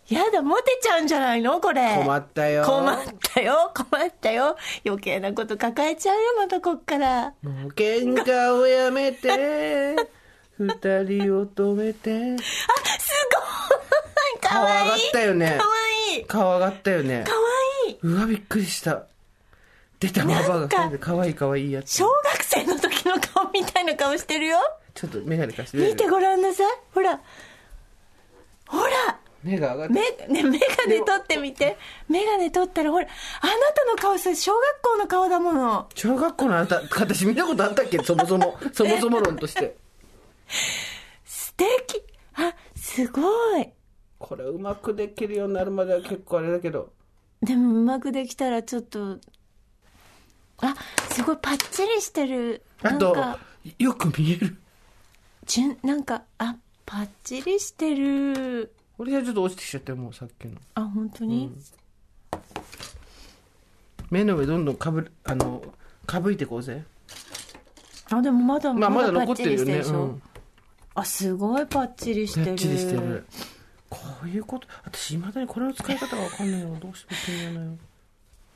[0.10, 1.60] やだモテちゃうんじゃないの？
[1.62, 1.96] これ。
[1.98, 2.66] 困ったよ。
[2.66, 2.98] 困っ
[3.34, 3.72] たよ。
[3.74, 4.58] 困ったよ。
[4.86, 7.34] 余計なこと抱えちゃうよまたこっから。
[7.42, 9.30] もう喧嘩をやめて、
[10.60, 10.70] 二
[11.06, 12.38] 人を止めて。
[12.38, 12.44] す
[13.32, 14.42] ごい。
[14.42, 15.00] か顔上がっわい。
[15.00, 15.74] いたよねかわ
[16.18, 16.20] い。
[16.20, 17.24] い顔上がったよね。
[17.26, 17.32] か。
[17.32, 17.38] わ
[17.88, 17.92] い。
[17.94, 19.06] いうわ、びっくりした。
[20.00, 21.92] 出たババアが二人で可愛い可愛いやつ。
[21.92, 22.76] 小学生の
[23.54, 24.58] みたいな顔してるよ
[24.94, 25.78] ちょっと眼鏡貸して。
[25.78, 27.20] 見てごらんなさいほら
[28.68, 30.28] ほら目が上がって。
[30.30, 31.78] め、ね、メガネ取ってみて。
[32.08, 35.90] メガネ取ったら、ほら、あなたの顔さ、小学校の顔だもの。
[35.96, 37.98] 小学校のあなた、私見たことあったっけ？
[38.04, 38.58] そもそも。
[38.72, 39.76] そもそも論として。
[41.26, 41.68] 素敵
[42.36, 43.70] あ、すごい。
[44.20, 46.94] これうまくできるようになるまでは結構あれだけど。
[47.42, 49.18] でも、うまくできたらちょっと、
[50.62, 50.76] あ、
[51.10, 52.62] すごいパッチリしてる。
[52.84, 53.40] あとなんか、、
[53.78, 54.58] よく見える。
[55.46, 58.74] じゅん、なんか、あ、パッチリしてる。
[58.98, 60.54] 俺はちょっと落ちてきちゃったよ、もうさっきの。
[60.76, 61.52] あ、本当に、
[64.10, 65.64] 目の上どんどんかぶる、あの、
[66.06, 66.84] かぶいてこうぜ。
[68.12, 69.78] あ、でもまだ、まあまだ残ってるよね。
[69.78, 70.22] うん。
[70.94, 72.46] あ、すごいパッチリしてる。
[72.48, 73.26] パッチリしてる。
[73.90, 76.80] こういうこと、私、いまだにこれの使い方がわかんないの。
[76.80, 77.78] どうしても気にならないの。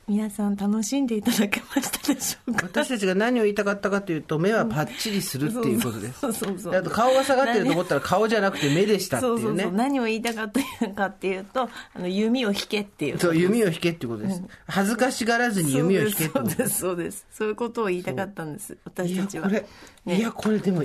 [0.08, 2.66] 皆さん楽しんでいただけましたでしょうか？
[2.66, 6.20] 私たちが何を言いたかったかというと、目はパッチリするっていうことです。
[6.20, 9.40] そうそうそうであと顔が下がってると思ったら顔じゃなくて目でしたっていうね。
[9.42, 9.72] そうそうそう。
[9.72, 11.62] 何を言いたかったかっていうと
[11.94, 14.42] あの弓を引けっていうそう、弓を引けっていうことです。
[14.68, 16.50] 恥ずかしがらずに弓を引けってこと。
[16.50, 19.48] そうですそうですそういうことを言いたかったんです私たちは。
[19.48, 19.66] ね。
[20.06, 20.84] いや、これでも、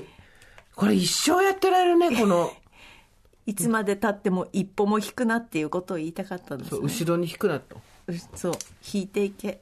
[0.75, 2.51] これ一生やってられるね、この、
[3.45, 7.79] いつまでたっても一歩も引くなっていうことを言いたかったんです、そうね、後ろに引くなと。
[8.11, 8.53] うそう
[8.93, 9.61] 引いていけ。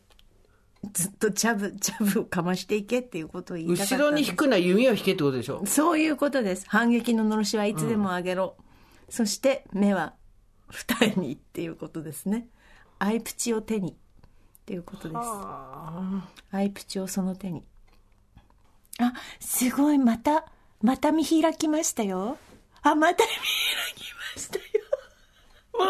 [0.93, 5.61] ずっとジャブジャブをかましていけっていうことを言いたかった後ろに引くな、弓を引けってことでしょ？
[5.65, 6.65] そういうことです。
[6.69, 8.55] 反撃ののろしはいつでも上げろ、
[9.09, 10.13] そして目は
[10.69, 12.47] 二重にっていうことですね。
[12.97, 13.95] アイプチを手にっ
[14.65, 15.17] ていうことです。
[15.19, 16.23] ア
[16.63, 17.63] イプチをその手に。
[18.99, 20.45] あすごいまた
[20.81, 22.37] また見開きましたよ。
[22.81, 23.37] あまた見開
[23.95, 24.63] きましたよ
[25.79, 25.85] も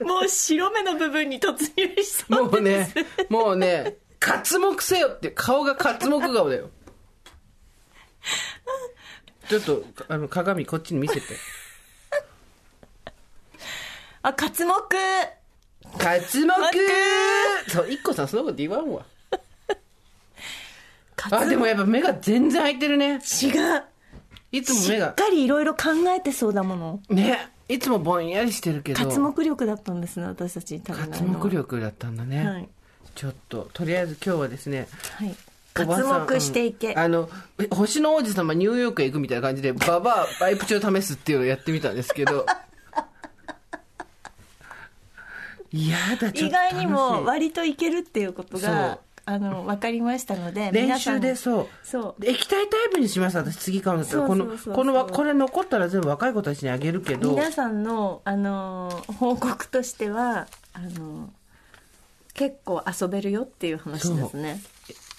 [0.00, 2.92] うもう白目の部分に突入しそうもうね、
[3.28, 6.70] もうね、刮目せよって、顔が刮目顔だよ。
[9.48, 11.26] ちょっと、あの、鏡こっちに見せて。
[14.22, 14.72] あ刮目
[15.98, 16.52] 刮目
[17.68, 19.04] そう、一個さんそんなこと言わんわ。
[21.16, 23.14] 刮あ、でもやっぱ目が全然開いてるね。
[23.14, 23.20] 違う
[24.52, 29.04] いつも目が、しっかりいろいろ考えてそうだものね、いつもぼんやりしてるけど。
[29.04, 32.46] 刮目力だったんですね私たちに足りない刮のは目力だったんだね。
[32.46, 32.68] はい
[33.16, 35.34] ちょっと、とりあえず今日はですね、はい
[35.78, 42.46] おばさん刮目していけ、うんあの、え星の王子様ニューヨークへ行くみたいな感じで、ババアバイプチを試すっていうのをやってみたんですけど。
[45.72, 51.68] いやだ、ちょっと楽しい意外にも割といけるっていうことがあの分かりましたので練習でそう。
[51.82, 52.22] そう。
[52.22, 54.26] で液体タイプにします、私次買うんだったら。
[54.26, 57.30] この、このわ、これ残ったら全部若い子たちにあげるけど。
[57.30, 61.30] 皆さんの、あの報告としてはあの
[62.34, 64.60] 結構遊べるよっていう話ですね。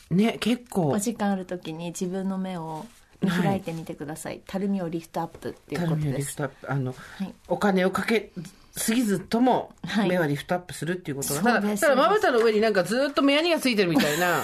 [0.09, 0.87] ね、結構。
[0.87, 2.85] お、時間ある時に自分の目を
[3.21, 6.27] 見開いてみてください、たるみをリフトアップっていうたるみをことです。
[6.29, 7.33] リフトアップ、あの、はい。
[7.49, 8.31] お金をかけ
[8.77, 10.09] すぎずともはい。
[10.09, 14.43] 目はリフトアップするっていうことが、そうただただまぶたの上になんかずっと目やにがついてるみたいな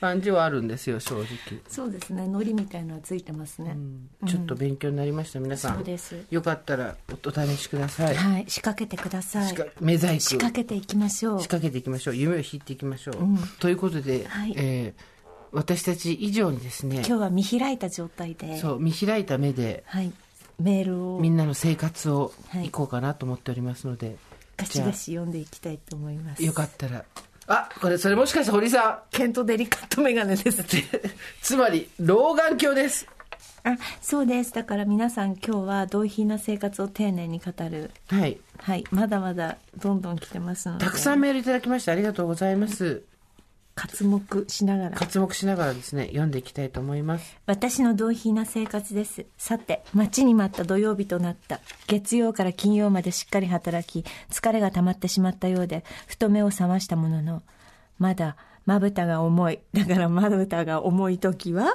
[0.00, 1.26] 感じはあるんですよ正直、
[1.68, 3.76] そうですねのりみたいのはついてますね、
[4.26, 5.40] ちょっと勉強になりました。
[5.40, 6.16] 皆さんそうです。
[6.30, 9.54] よかったらお試しください、はい仕掛けてください。
[9.80, 10.20] 目細工。
[10.20, 11.40] 仕掛けていきましょう。
[11.40, 12.14] 仕掛けていきましょう。
[12.14, 13.38] 夢を引いていきましょう、ん。
[13.58, 14.54] ということで、はい。
[14.56, 15.16] えー
[15.52, 18.58] 私たち以上にですね今日は見開いた状態で。
[18.58, 20.12] そう見開いた目ではい、
[20.58, 21.20] メールを。
[21.20, 22.66] みんなの生活をはい。
[22.66, 24.16] いこうかなと思っておりますので、
[24.56, 26.44] ガシガシ読んでいきたいと思います。
[26.44, 27.04] よかったら。
[27.48, 28.98] あこれそれもしかして堀さん。
[29.10, 30.64] ケントデリカットメガネです
[31.40, 33.06] つまり老眼鏡です。
[33.64, 34.52] あそうです。
[34.52, 37.90] だから皆さん今日は同品な生活を丁寧に語る。
[38.08, 38.38] はい。
[38.58, 38.84] はい。
[38.90, 40.84] まだまだどんどん来てますので。
[40.84, 43.02] たくさんメールいただきましてありがとうございます
[43.76, 44.96] 刮目しながら。
[44.96, 47.36] 活目しながらですね読んでいきたいと思います。
[47.44, 49.26] 私の同品な生活です。
[49.36, 51.60] さて待ちに待った土曜日となった。
[51.86, 57.42] 月曜から金曜までしっかり働き疲れが溜まってしまったようでふと目を覚ましたものの
[57.98, 59.60] まだまぶたが重い。
[59.74, 61.68] だからまぶたが重い時は？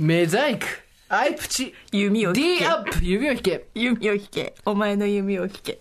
[0.00, 0.66] メザイク
[1.08, 1.74] アイプチ。
[1.92, 3.04] 弓を引 D けアップ。
[3.04, 3.66] 指を引け。
[3.74, 4.54] 弓を引け。
[4.64, 5.80] お前の弓を引け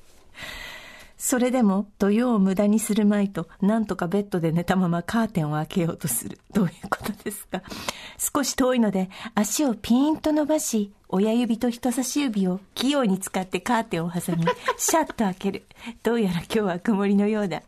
[1.21, 6.39] それでも土曜を無駄にするまいとなんとかベッドで寝たままカーテンを開けようとする。
[6.53, 7.61] どういうことですか？
[8.17, 14.45] 少し遠いので足をピーンと伸ばし親指と人差し指を器用に使ってカーテンを挟み
[14.79, 15.65] シャッと開ける。
[16.03, 17.63] どうやら今日は曇りのようだ。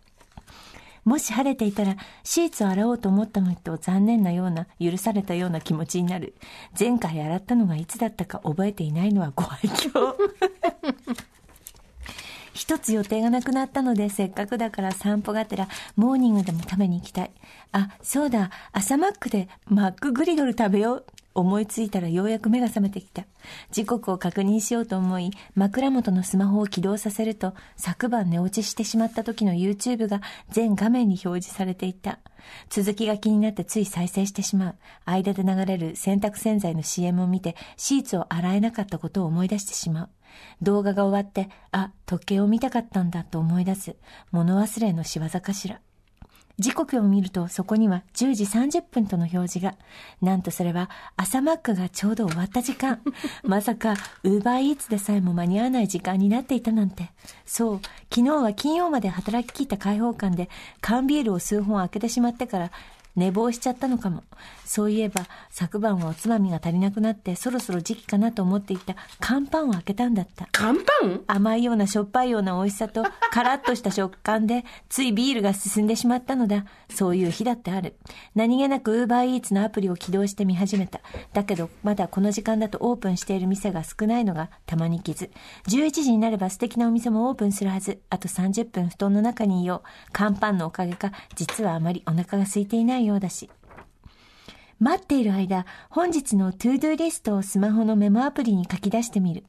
[1.04, 6.36] もし晴れていたらシーツを洗おうと思ったのと残念なような許されたような気持ちになる。
[6.80, 10.16] 前回洗ったのがいつだったか覚えていないのはご愛嬌
[12.62, 17.32] 一つ予定がなくなったのでせっかくだから散歩がてらモーニングでも食べに行きたい。
[17.71, 18.52] あそうだ。
[18.71, 21.06] 朝マックでマックグリドル食べよう。
[21.34, 23.26] 思いついたらようやく目が覚めてきた。
[23.71, 30.21] 時刻を確認しようと思い枕元のスマホを起動させると昨晩寝落ちしてしまった時の YouTube が
[30.52, 32.19] 全画面に表示されていた。
[32.69, 34.76] 続きが気になってつい再生してしまう。
[35.06, 40.10] 間で流れる洗濯洗剤の CM を見てシーツを洗えなかったことを思い出してしまう。
[40.62, 43.96] 動画が終わって、あ、時計を見たかったんだと思い出す。
[44.32, 45.80] 物忘れの仕業かしら。
[46.60, 49.76] 時刻を見るとそこには10時30分との表示が。
[50.22, 53.02] なんとそれは朝マックがちょうど終わった時間。
[53.44, 57.12] まさか、ウーバーイーツでさえも間に合わない時間になっていたなんて。
[57.46, 57.82] そう、
[58.13, 60.50] 昨日は金曜まで働き切った開放感で
[60.82, 62.72] 缶ビールを数本開けてしまってから、
[63.15, 64.24] 寝坊しちゃったのかも。
[64.65, 70.47] そういえば、昨晩はおつまみが足りなくなって、そろそろ時期かなと思っていた乾パンを開けたんだった。
[70.52, 71.21] 乾パン？
[71.28, 76.65] 甘いようなしょっぱいような美味しさと、 カラッとした食感で、ついビールが進んでしまったのだ。
[76.89, 77.97] そういう日だってある。
[78.36, 81.02] 何気なくウーバーイーツのアプリを起動して見始めた。
[81.34, 85.30] だけど、まだこの時間だとオープンしている店が少ないのが玉に瑕。
[85.67, 88.02] 11時になれば素敵なお店もオープンするはず。
[88.10, 89.88] あと30分布団の中にいよう。
[90.13, 93.50] 乾パンのおかげか、実はあまりお腹が空いていないようだし。
[94.80, 99.44] 待っている間、本日の ToDo リストをスマホのメモアプリに書き出してみる。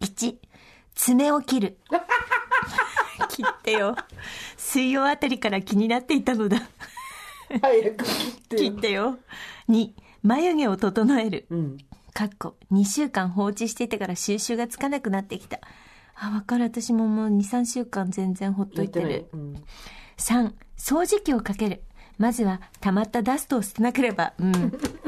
[0.00, 0.36] 1、
[0.94, 1.78] 爪を切る。
[3.28, 3.96] 切ってよ。
[4.56, 6.58] 水曜あたりから気になっていたのだ。
[7.60, 9.18] 早く切って切ってよ。
[9.68, 9.90] 2、
[10.22, 11.46] 眉毛を整える。
[11.50, 11.78] うん。
[12.12, 15.60] かっこ、2週間放置していてから収集がつかなくなってきた。
[16.14, 16.64] あ、わかる。
[16.64, 19.28] 私ももう2、3週間全然ほっといてる。
[19.32, 19.54] うん。
[20.18, 21.82] 3、掃除機をかける。
[22.20, 24.52] まずは、溜まったダストを捨てなければ、うん。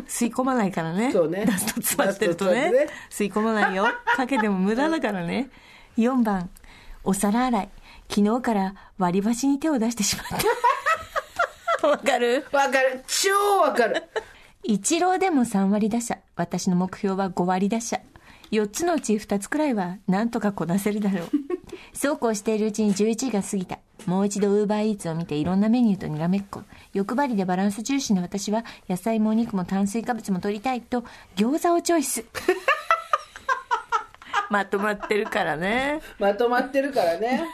[0.08, 1.12] 吸い込まないからね。
[1.12, 3.86] そうねダスト詰まってるとねね吸い込まないよ。
[4.16, 5.50] かけても無駄だからね。
[5.98, 6.48] 4番、
[7.04, 7.68] お皿洗い。
[8.08, 10.26] 昨日から割り箸に手を出してしまっ
[11.82, 11.86] た。
[11.88, 12.46] わかる？
[12.50, 13.04] わかる。
[13.06, 14.02] 超わかる。
[14.62, 16.18] 一郎でも3割打者。
[16.34, 18.00] 私の目標は5割打者。
[18.52, 21.30] 4つのうち2つくらいはなんとかこなせるだろう。
[21.94, 23.78] そうこうしているうちに11時が過ぎた。
[24.06, 26.62] もう一度ウーバーイーツを見ていろんなメニューとにらめっこ。
[26.92, 31.04] 欲張りでバランス重視の私は野菜もお肉も炭水化物も取りたいと
[31.36, 32.24] 餃子をチョイス。
[34.50, 36.00] まとまってるからね。
[36.18, 37.44] まとまってるからね。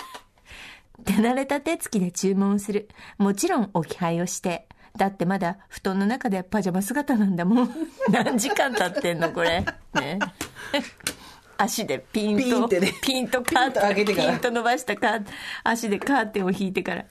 [1.04, 2.88] 手慣れた手つきで注文する。
[3.18, 4.66] もちろん置き配をして。
[4.96, 7.74] だってまだ布団の中でパジャマ姿なんだもん。
[8.11, 9.64] 何時間経ってんのこれ。
[9.94, 10.18] ね。
[11.59, 15.27] 足でピンと、ピンねピンとカーピンピンと伸ばしたカー
[15.64, 17.05] 足でカーテンを引いてから。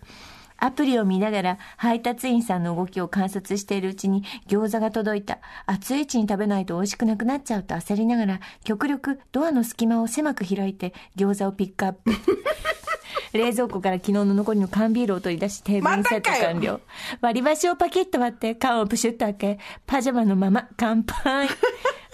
[0.60, 5.40] アプリを見ながら配達員さんの動きを観察しているうちに餃子が届いた。
[5.68, 12.12] 熱いうちに食べないと美味しくなくなっちゃうと焦りながら極力ドアの隙間を狭く開いて餃子をピックアップ。
[13.34, 16.80] 冷蔵庫から昨日の残りの缶ビールを取り出しテーブルにセット完了。
[17.22, 21.50] 割り箸をパキッと割って缶をプシュッと開け、パジャマのまま乾杯。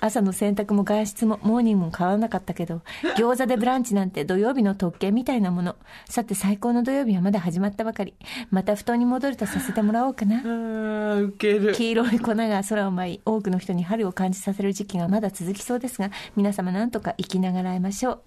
[0.06, 2.82] 朝の洗濯も外出もモーニングも変わらなかったけど、
[3.16, 5.78] 餃子でブランチなんて土曜日の特権みたいなもの。
[6.10, 8.13] さて最高の土曜日はまだ始まったばかり。
[8.52, 10.44] また布団に戻るとさせてもらおうかな あ。
[10.44, 11.74] ー、ウケる。
[11.74, 18.22] 黄色い粉が空を舞い、多くの人に春を感じさせる時期がまだ続きそうですが、皆様なんとか生きながらえましょう。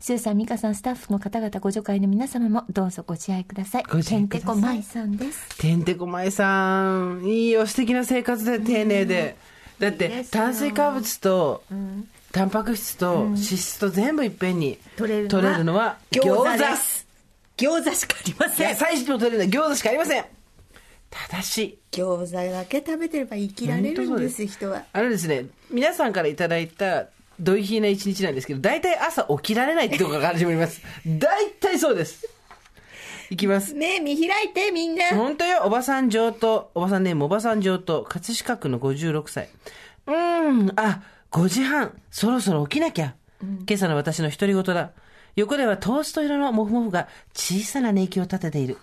[0.00, 3.84] スーさん、ミカさん、スタッフの方々、ご助会の皆様もどうぞご自愛ください。
[3.84, 5.58] ご自愛くださいてんてこまいさんです。
[5.58, 9.36] てんてこまいさん、いいよ、素敵な生活で丁寧で。
[9.82, 11.64] だって炭水化物と、
[12.30, 17.06] タンパク質と脂質と全部いっぺんに取れるのは餃子餃子です。
[17.56, 18.76] 餃子しかありません野。
[18.76, 20.24] 菜室も取れるのは餃子しかありません。
[21.10, 24.84] ただし、餃子だけ食べてれば生きられるんです、人は。
[24.92, 27.08] あのですね、皆さんからいただいた、
[27.40, 30.80] ドイヒーな一日なんですけど、大体朝起きられないってところから始まります。
[31.04, 32.24] 大体そうです。
[33.32, 33.72] いきます。
[33.72, 35.08] ね見開いて、みんな。
[35.08, 36.70] 本当よ、おばさん上等。
[36.74, 38.04] おばさんネーム、おばさん上等。
[38.06, 39.48] 葛飾区の56歳。
[40.06, 41.98] うーん、あ、5時半。
[42.10, 43.14] そろそろ起きなきゃ。
[43.40, 44.90] 今朝の私の独り言だ。
[45.34, 48.76] 横ではトースト色のモフモフが小さな寝息を立てている。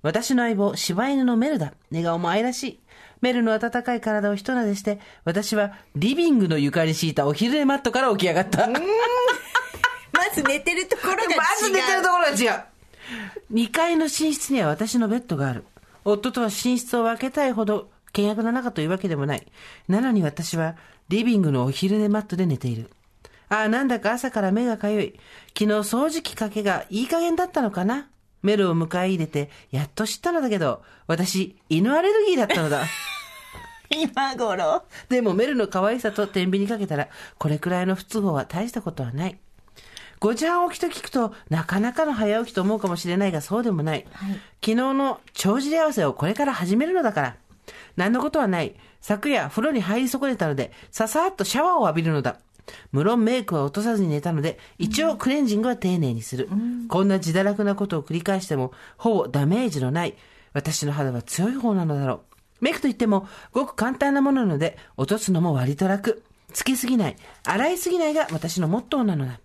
[0.00, 1.74] 私の相棒、柴犬のメルだ。
[1.90, 2.80] 寝顔も愛らしい。
[3.20, 8.66] メルの温かい体を一撫でして、私はリビングの床に敷いたお昼寝マットから起き上がった。
[8.66, 11.36] まず寝てるところが違う。
[11.36, 12.73] まず寝てるところが違う。
[13.52, 15.64] 2階の寝室には私のベッドがある。
[16.04, 19.46] 夫とは寝室を分けたいほど険悪な仲というわけでもない。
[19.88, 20.76] なのに私は
[21.08, 22.90] リビングのお昼寝マットで寝ている。
[23.48, 25.20] ああ、なんだか朝から目がかゆい。
[25.58, 28.08] 昨日掃除機かけがいい加減だったのかな？
[28.42, 32.84] メルを迎え入れてやっと知ったのだけど、私、犬アレルギーだったのだ。
[33.90, 34.84] 今頃。
[35.08, 39.38] でもメルの可愛さと天秤にかけたら、これくらいの不都合は大したことはない。
[40.24, 44.06] 5時半起きと聞くと、なかなかの早起きと思うかもしれないが、そうでもない。
[44.12, 47.36] はい昨日の帳尻合わせをこれから始めるのだから。
[47.96, 48.74] 何のことはない。
[49.02, 52.38] 昨夜、風呂に入り損ねたので、ささっとシャワーを浴びるのだ。
[52.90, 56.48] 無論メイクは落とさずに寝たので、一応クレンジングは丁寧にする。
[56.88, 60.14] こんな自堕落なことを繰り返しても、ほぼダメージのない。
[60.54, 62.22] 私の肌は強い方なのだろ
[62.60, 62.64] う。
[62.64, 66.22] メイクといっても、ごく簡単なものなので、落とすのも割と楽。
[66.54, 67.16] つきすぎない。
[67.44, 69.40] 洗いすぎないが私のモットーなのだ。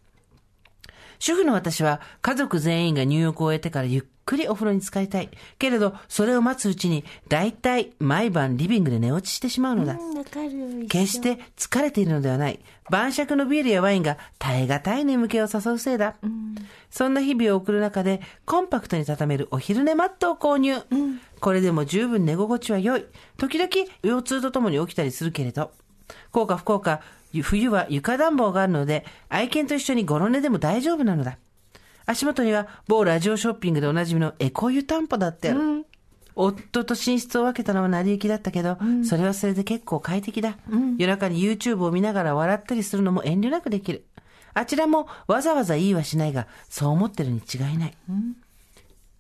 [1.20, 5.30] 主婦の私は家族全員が入浴を終えてからゆっくりお風呂に浸かりたい。
[5.58, 9.94] けれど、それを待つうちに、だいたい毎晩リビングで寝落ちしてしまうのだ。
[9.94, 10.20] う
[10.84, 10.88] ん。
[10.88, 12.60] 決して疲れているのではない。
[12.92, 16.16] 晩酌のビールやワインが耐え難い眠気を誘うせいだ。
[16.92, 20.76] そんな日々を送る中で、コンパクトに畳めるお昼寝マットを購入。
[21.40, 23.06] これでも十分寝心地は良い。
[23.38, 23.70] 時々
[24.04, 25.72] 腰痛とともに起きたりするけれど。
[26.32, 27.02] こうか不幸か、
[27.42, 31.38] 冬は床暖房があるので、愛犬と一緒にゴロ寝でも大丈夫なのだ。
[32.06, 35.86] 足元には某ラジオショッピングでおなじみのエコ湯タンポだってある。
[36.36, 38.78] 夫と寝室を分けたのは成り行きだったけど、
[39.08, 40.58] それはそれで結構快適だ、
[40.98, 44.06] 夜中に YouTube を見ながら笑ったりするのも遠慮なくできる。
[44.54, 47.98] あちらもわざわざ言いはしないが、そう思ってるに違いない。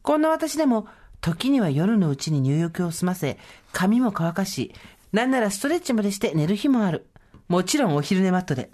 [0.01, 0.87] こんな私でも、
[1.21, 3.37] 時には夜のうちに入浴を済ませ、
[3.73, 4.73] 髪も乾かし、
[5.11, 7.05] なんならストレッチまでして寝る日もある。
[7.49, 8.69] もちろんお昼寝マットで。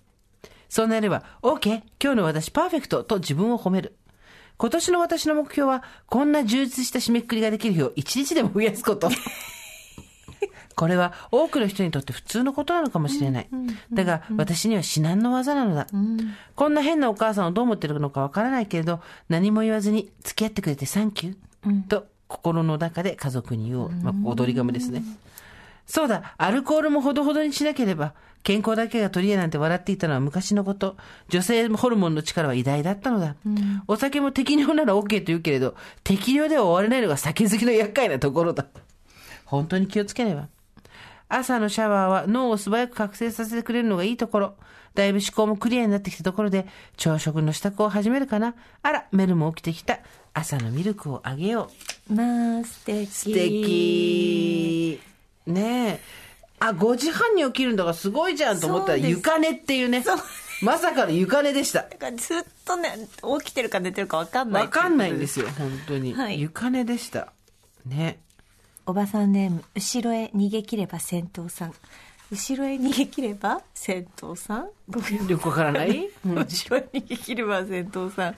[0.68, 1.82] そうなれば、OK!
[2.04, 3.96] 今日の私パーフェクトと自分を褒める。
[4.58, 9.10] 今年の私の目標は、こんな充実した締めくくりができる日を一日でも増やすこと。
[10.76, 13.50] これは多くの人にとって普通のことなのかもしれない。
[13.94, 15.88] だが、私には至難の技なのだ。
[16.56, 19.00] こんな変なお母さんをどう思ってるのかわからないけれど、
[19.30, 23.92] 何も言わずに付き合ってくれてサンキュー、と心の中で家族に言おう。
[23.92, 25.02] まあ、踊り亀ですね。
[25.86, 28.14] そうだ、アルコールもほどほどにしなければ、
[28.46, 30.98] 健康だけが取り柄なんて笑っていたのは昔のこと。
[31.30, 33.36] 女性ホルモンの力は偉大だったのだ。
[33.88, 38.68] お酒も適量なら OK と言うけれど、適量では終われないのが酒好きの厄介なところだ。
[39.46, 40.48] 本当に気をつけねば。
[41.28, 44.56] 朝のシャワーは脳を素早く覚醒させてくれるのがいいところ。
[44.94, 46.68] だいぶ思考もクリアになってきたところで、
[46.98, 48.54] 朝食の支度を始めるかな。
[48.84, 49.98] あら、メルも起きてきた。
[50.36, 51.72] 朝のミルクをあげよ
[52.10, 52.14] う。
[52.14, 53.12] まあ、素敵。
[53.12, 55.02] 素敵。
[55.48, 56.25] ねえ。
[56.60, 60.18] あ、5時半に起きるのがすごいじゃんと思ったら、そうです床寝っていうねそう。
[60.62, 61.82] まさかの床寝でした。
[61.90, 62.96] だからずっとね、
[63.42, 64.64] 起きてるか寝てるか分かんない。
[64.64, 66.14] わかんないんですよ、本当に。
[66.14, 67.34] はい床寝でした。
[67.86, 68.20] ね。
[68.86, 71.74] おばさんネーム、後ろへ逃げ切れば戦闘さん。
[72.32, 74.70] 後ろへ逃げ切れば戦闘さん？
[74.90, 78.36] ごめんよくわからない、う ん後ろへ逃げ切れば戦闘さん。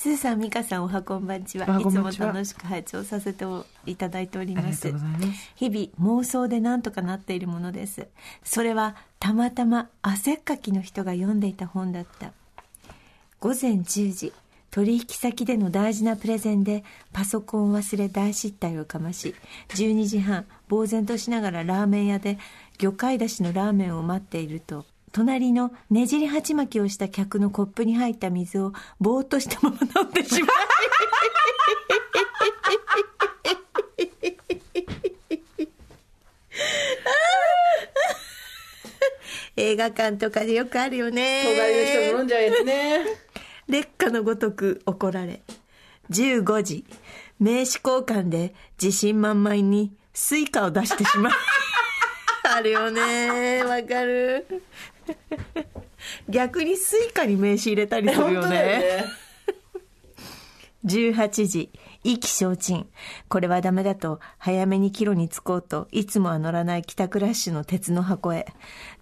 [0.00, 1.64] スーさん、ミカさん、おはこんばんちは。
[1.80, 3.44] いつも楽しく拝聴させて
[3.84, 5.08] いただいておりますます。
[5.56, 8.06] 日々妄想で何とかなっているものです。
[8.44, 12.30] それはたまたま汗っかきの人が読んでいた本だった。
[13.40, 14.32] 午前10時
[14.70, 19.34] 取引先での大事なプレゼンでパソコンを忘れ大失態をかまし
[19.70, 22.38] 12時半呆然としながらラーメン屋で
[22.78, 30.50] 魚介だしのラーメンを待っていると隣のねじり鉢巻きをした客のコップに入った水をぼーっとしたまま飲んでしまい
[39.58, 43.04] 映画館とかでよくあるよね隣の人も飲んじゃうやつね。
[43.68, 45.42] 烈火のごとく怒られ。
[46.10, 46.84] 15時。
[47.40, 51.32] 名刺交換で自信満々に Suicaを出してしまう。
[52.50, 53.64] あるよね。
[53.64, 54.46] わかる
[56.28, 59.04] 逆に Suicaに名刺入れたりするよねだよね。
[60.84, 61.70] 18時
[62.04, 62.88] 意気消沈
[63.28, 68.46] これはダメだと早めに帰路に着こうといつもは乗らない帰宅ラッシュの鉄の箱へ。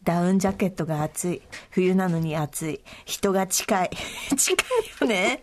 [0.04, 1.42] ダウンジャケットが暑い。
[1.70, 2.80] 冬なのに暑い。
[3.04, 3.90] 人が近い。
[4.38, 4.66] 近い
[5.00, 5.42] よね。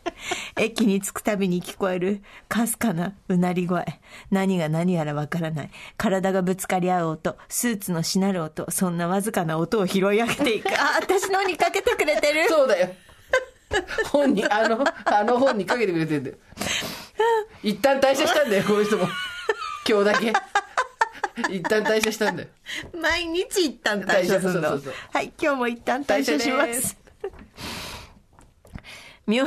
[0.57, 3.85] 駅に着くたびに聞こえるかすかなうなり声。
[4.31, 5.69] 何が何やらわからない。
[5.97, 10.69] 体がぶつかり合う音スーツのしなる音そんなわずかな音を拾い上げていく。
[10.79, 12.47] あ私のにかけてくれてる。
[12.47, 12.89] そうだよ。
[14.11, 16.37] 本に、あの、あの本にかけてくれてんだよ。
[17.63, 19.07] 一旦退社したんだよ、この人も。
[19.87, 20.33] 今日だけ。
[21.49, 22.49] 一旦退社したんだよ。
[22.93, 26.97] 毎日一旦退社するのそうそうそうはい今日も一旦退社します
[29.27, 29.45] 妙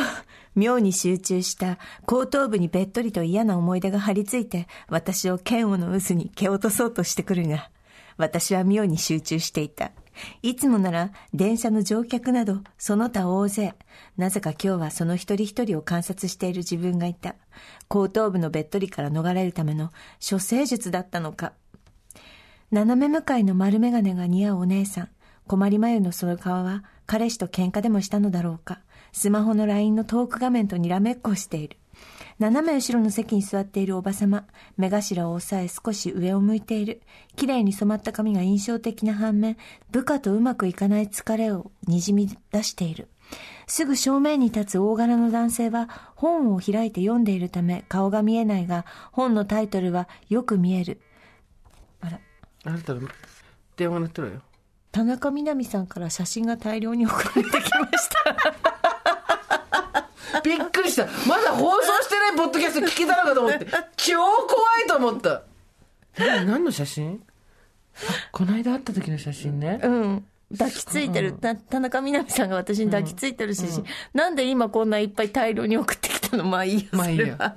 [0.55, 7.71] 妙に集中した後頭部にべっとりと嫌な思い出が張り付いて私を嫌悪の渦に蹴落とそうとしてくるが
[8.17, 9.93] 私は妙に集中していた
[10.43, 13.75] いつもなら電車の乗客などその他大勢
[14.17, 17.35] なぜか今日はその一人一人を観察している自分がいた
[17.89, 19.91] 後頭部のべっとりから逃れるための
[20.29, 21.53] 処世術だったのか
[22.73, 25.09] 斜め向かいの丸眼鏡が似合うお姉さん。
[25.47, 28.81] 困り眉のその顔は彼氏と喧嘩でもしたのだろうか。
[29.13, 31.79] スマホの LINE のトーク画面とにらめっこしている。
[32.39, 34.47] 斜め後ろの席に座っているおばさま。
[34.77, 37.01] 目頭を押さえ少し上を向いている。
[37.35, 39.57] 綺麗に染まった髪が印象的な反面、
[39.91, 43.09] 部下とうまくいかない疲れをにじみ出している。
[43.67, 51.01] すぐ正面に立つ大柄の男性は本を開いて読んでいるため顔が見えないが、本のタイトルはよく見える。
[52.03, 52.21] あら。
[52.65, 53.09] あなたの
[53.77, 54.43] 電話鳴ってるわよ。
[54.93, 58.09] 田中みな実さんから写真が大量に送られてきまし
[58.63, 58.76] た
[60.45, 61.07] びっくりした。
[61.27, 63.67] まだ放送してないポッドキャスト聞けたのかと思って。
[63.97, 64.27] 超怖
[64.85, 65.43] いと思った。
[66.19, 67.23] な何の写真？
[68.33, 69.81] この間会った時の写真ね。
[69.83, 70.27] うん。
[70.53, 71.33] 抱きついてる。
[71.33, 73.65] た田中みな実さんが私に抱きついてるし、
[74.15, 76.45] なんで今こんないっぱい大量に送ってきたの？
[76.45, 76.89] まあいいよ。
[76.93, 77.55] まあいいやそれは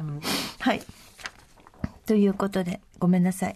[0.59, 0.81] はい。
[2.05, 3.55] ということで、ごめんなさい。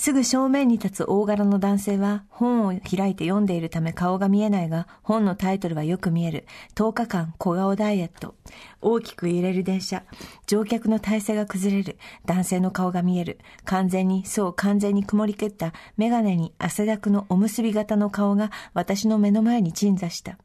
[0.00, 6.46] すぐ正面に立つ大柄の男性は本を開いて読んでいるため顔が見えないが本のタイトルはよく見える。
[6.74, 8.34] 10日間小顔ダイエット。
[8.80, 10.02] 大きく揺れる電車。
[10.46, 11.98] 乗客の体勢が崩れる。
[12.24, 13.40] 男性の顔が見える。
[13.66, 15.74] 完全にそう完全に曇り切った。
[15.98, 20.38] メガネに汗だくのおむすび型の顔が私の目の前に鎮座した。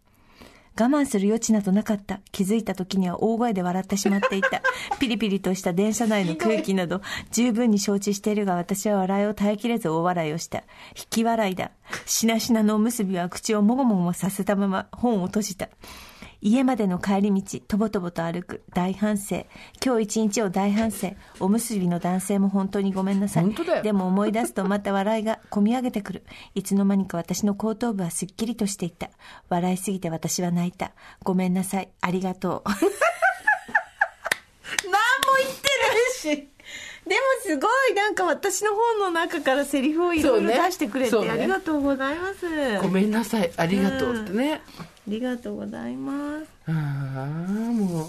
[0.77, 2.19] 我慢する余地などなかった。
[2.31, 4.61] 気づいた時には大声で笑ってしまっていた。
[4.99, 7.01] ピリピリとした電車内の空気など
[7.31, 10.59] 十分に承知しているが私は笑いを耐えきれず大笑いをした。
[10.97, 11.71] 引き笑いだ。
[12.05, 15.69] しなしなのおむすびは口をもごもごさせたまま本を閉じた。
[16.45, 19.47] 家までの帰り道、とぼとぼと歩く、大反省。
[19.83, 21.15] 今日一日を大反省。
[21.39, 23.45] おむすびの男性も本当にごめんなさい。
[23.45, 26.23] 本当だよでも思い出すとまた笑いが こみ上げてくる。
[26.53, 29.09] いつの間にか私の後頭部はすっきりとしていった。
[29.49, 30.91] 笑いすぎて私は泣いた。
[31.23, 31.89] ごめんなさい。
[31.99, 32.69] ありがとう。
[32.69, 32.85] 何も
[35.39, 36.49] 言ってないし。
[37.07, 42.45] でもすごいなんか私の本の中からセリフをいろいろ出してくれて、そうねありがとうございます。
[42.83, 43.51] ごめんなさい。
[43.57, 44.61] ありがとうってね。
[44.77, 46.49] ありがとうございます。
[46.67, 48.07] ああ、もう。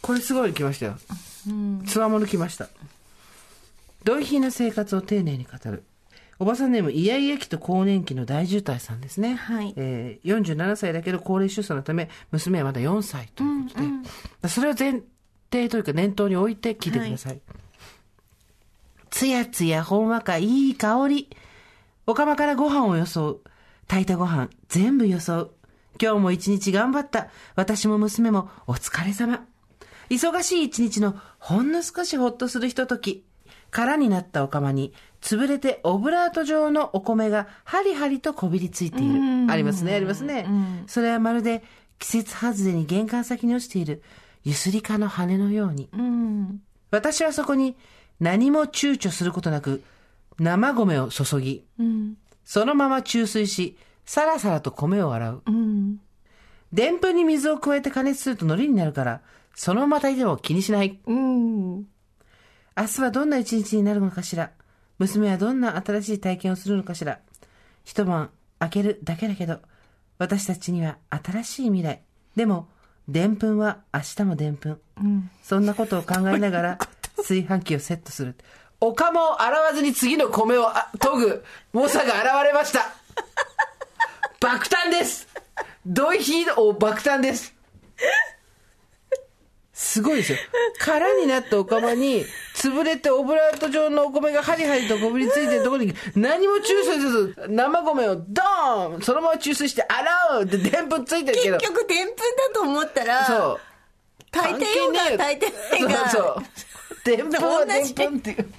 [0.00, 0.96] これすごいの来ましたよ。
[1.86, 2.68] つわもの来ました。
[4.04, 5.84] 同意品な生活を丁寧に語る。
[6.38, 9.34] おばさんネーム、イヤイヤ期と更年期の大渋滞さんですね。
[9.34, 13.80] はいえー、47歳だけど高齢出産のため、娘はまだ4歳ということ
[14.42, 15.02] で、それを前
[15.52, 17.40] 提というか念頭に置いて聞いてください。
[19.10, 21.30] つやつやほんわかいい香り。
[22.06, 23.40] お釜からご飯をよそう。
[23.86, 25.54] 炊いたご飯全部よそう。
[26.02, 27.28] 今日も一日頑張った。
[27.54, 29.46] 私も娘もお疲れ様。
[30.10, 33.24] 忙しい一日のほんの少しほっとするひととき。
[33.70, 39.46] 空になったお釜に潰れてオブラート状のお米がハリハリとこびりついている。
[39.48, 40.44] ありますね、ありますね。
[40.88, 41.62] それはまるで
[42.00, 44.02] 季節外れに玄関先に落ちている
[44.42, 45.88] ゆすりかの羽のように。
[45.92, 46.62] うん。
[46.90, 47.76] 私はそこに
[48.18, 49.84] 何も躊躇することなく
[50.40, 52.16] 生米を注ぎ、うん。
[52.44, 55.42] そのまま注水し、さらさらと米を洗う。
[55.46, 56.00] うん。
[56.72, 59.20] でんぷんに水を加えて加熱すると海苔になるから、
[59.54, 60.98] そのまま炊いても気にしない。
[61.06, 61.76] うん。
[61.76, 61.84] 明
[62.86, 64.50] 日はどんな一日になるのかしら。
[64.98, 67.20] 娘はどんな新しい体験をするのかしら。
[67.84, 69.60] 一晩開けるだけだけど、
[70.18, 72.00] 私たちには新しい未来。
[72.36, 72.68] でも、
[73.08, 74.80] でんぷんは明日もでんぷん。
[75.42, 76.78] そんなことを考えながら、
[77.16, 78.36] 炊飯器をセットする。
[78.80, 82.80] お釜を洗わずに次の米をあ研ぐ猛者が現れました。
[84.42, 85.28] 爆誕です
[85.86, 87.54] ドイヒーお爆誕です
[89.72, 90.38] すごいですよ。
[90.80, 92.24] 空になったお釜に、
[92.54, 101.58] 潰れてオブラート状のお米がハリハリとこびりついてるところに、何も注水せず、生米をドーンそのまま注水して洗うってでんぷんついてるけど。
[101.58, 102.22] 結局、でんぷんだ
[102.54, 103.60] と思ったら、そう。
[104.30, 106.42] 炊いてようが炊いてないが、そうそ
[107.12, 107.16] う。
[107.16, 108.52] でんぷんはでんぷんっていう。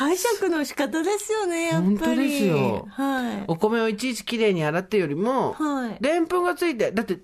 [0.00, 1.96] 解釈の仕方ですよね、やっぱり。
[1.96, 3.44] 本当ですよはい。
[3.48, 7.18] お米をいちいちきれいに洗ってよりも、はいでんぷんがついて、だって、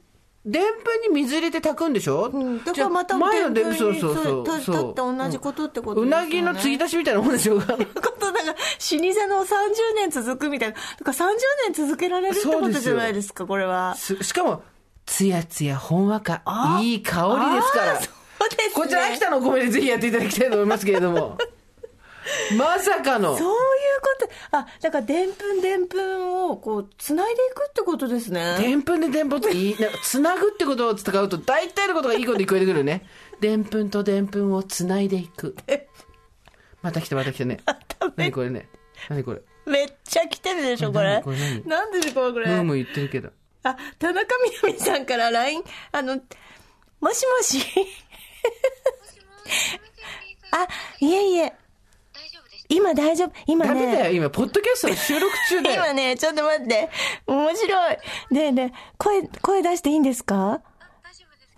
[0.44, 6.26] でんぷんに水入れて炊くんでしょ、うん、だからまた前のででんぷんにそうそうそうたそうたって同じことってことうですよね。
[6.26, 9.46] なぎの継ぎ足しみたいなもんでしょ ことだから、老舗の30
[9.94, 10.74] 年続くみたいな。
[10.74, 10.80] だ
[11.14, 11.34] から30
[11.72, 13.94] 年続けられるってことじゃないですか、これは。
[13.96, 14.62] すしかも、
[15.06, 16.42] つやつやほんわか、
[16.82, 18.00] いい香りですから。
[18.02, 21.38] そうですねこちら秋田のお米でぜひやっていただきたいと思いますけれども。
[22.56, 23.36] まさかの。
[23.36, 23.54] そういう
[24.00, 24.56] こと。
[24.58, 28.56] あ、だから、でんぷん、でんぷんを、こう、繋いでいくってことですね。
[28.58, 33.06] でんぷんででんぷんっていい、なんか、つなぐってことを使うと、大体のことがいいことに聞こえてくるね。
[33.40, 35.56] でんぷんとでんぷんをつないでいく。
[36.82, 37.58] また来たまた来たね。
[38.16, 38.68] 何これね。
[39.08, 39.42] 何これ。
[39.66, 41.14] めっちゃ来てるでしょ、これ。
[41.14, 41.66] 何これ何？
[41.66, 42.46] なんでしょう、これ。
[42.46, 43.30] ムームー言ってるけど。
[43.64, 45.62] あ、田中みな実さんから LINE、
[45.92, 46.16] あの、
[47.00, 47.60] もしもし。
[50.52, 50.68] あ、
[51.00, 51.52] いえいえ。
[52.68, 53.32] 今大丈夫？
[53.46, 53.74] 今ね。
[53.74, 55.76] ダメだよ、今、ポッドキャストの収録中だよ。
[55.84, 56.88] 今ね、ちょっと待って。
[57.26, 57.98] 面白い。
[58.30, 60.60] ねえねえ、声、声出していいんですか？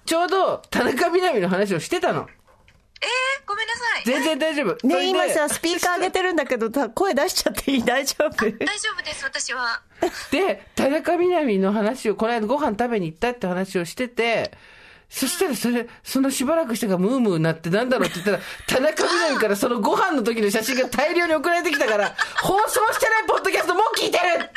[0.05, 2.27] ちょうど、田中みな実の話をしてたの。
[3.01, 4.05] えー、ごめんなさい。
[4.07, 4.87] 全然大丈夫。
[4.87, 7.85] ねで今さ、スピーカー上げてるんだけど、た声出しちゃっていい？
[7.85, 8.31] 大丈夫？
[8.31, 8.57] 大丈
[8.99, 9.83] 夫です、私は。
[10.33, 14.51] で、田中みな実の話を、この間ご飯食べに行ったって話をしてて、
[15.11, 24.55] そしたらそれ、そのしばらくしてからムームーになってなんだろうって言ったら、田中みな実からそのご飯の時の写真が大量に送られてきたから、放送してないポッドキャストもう聞いてるって。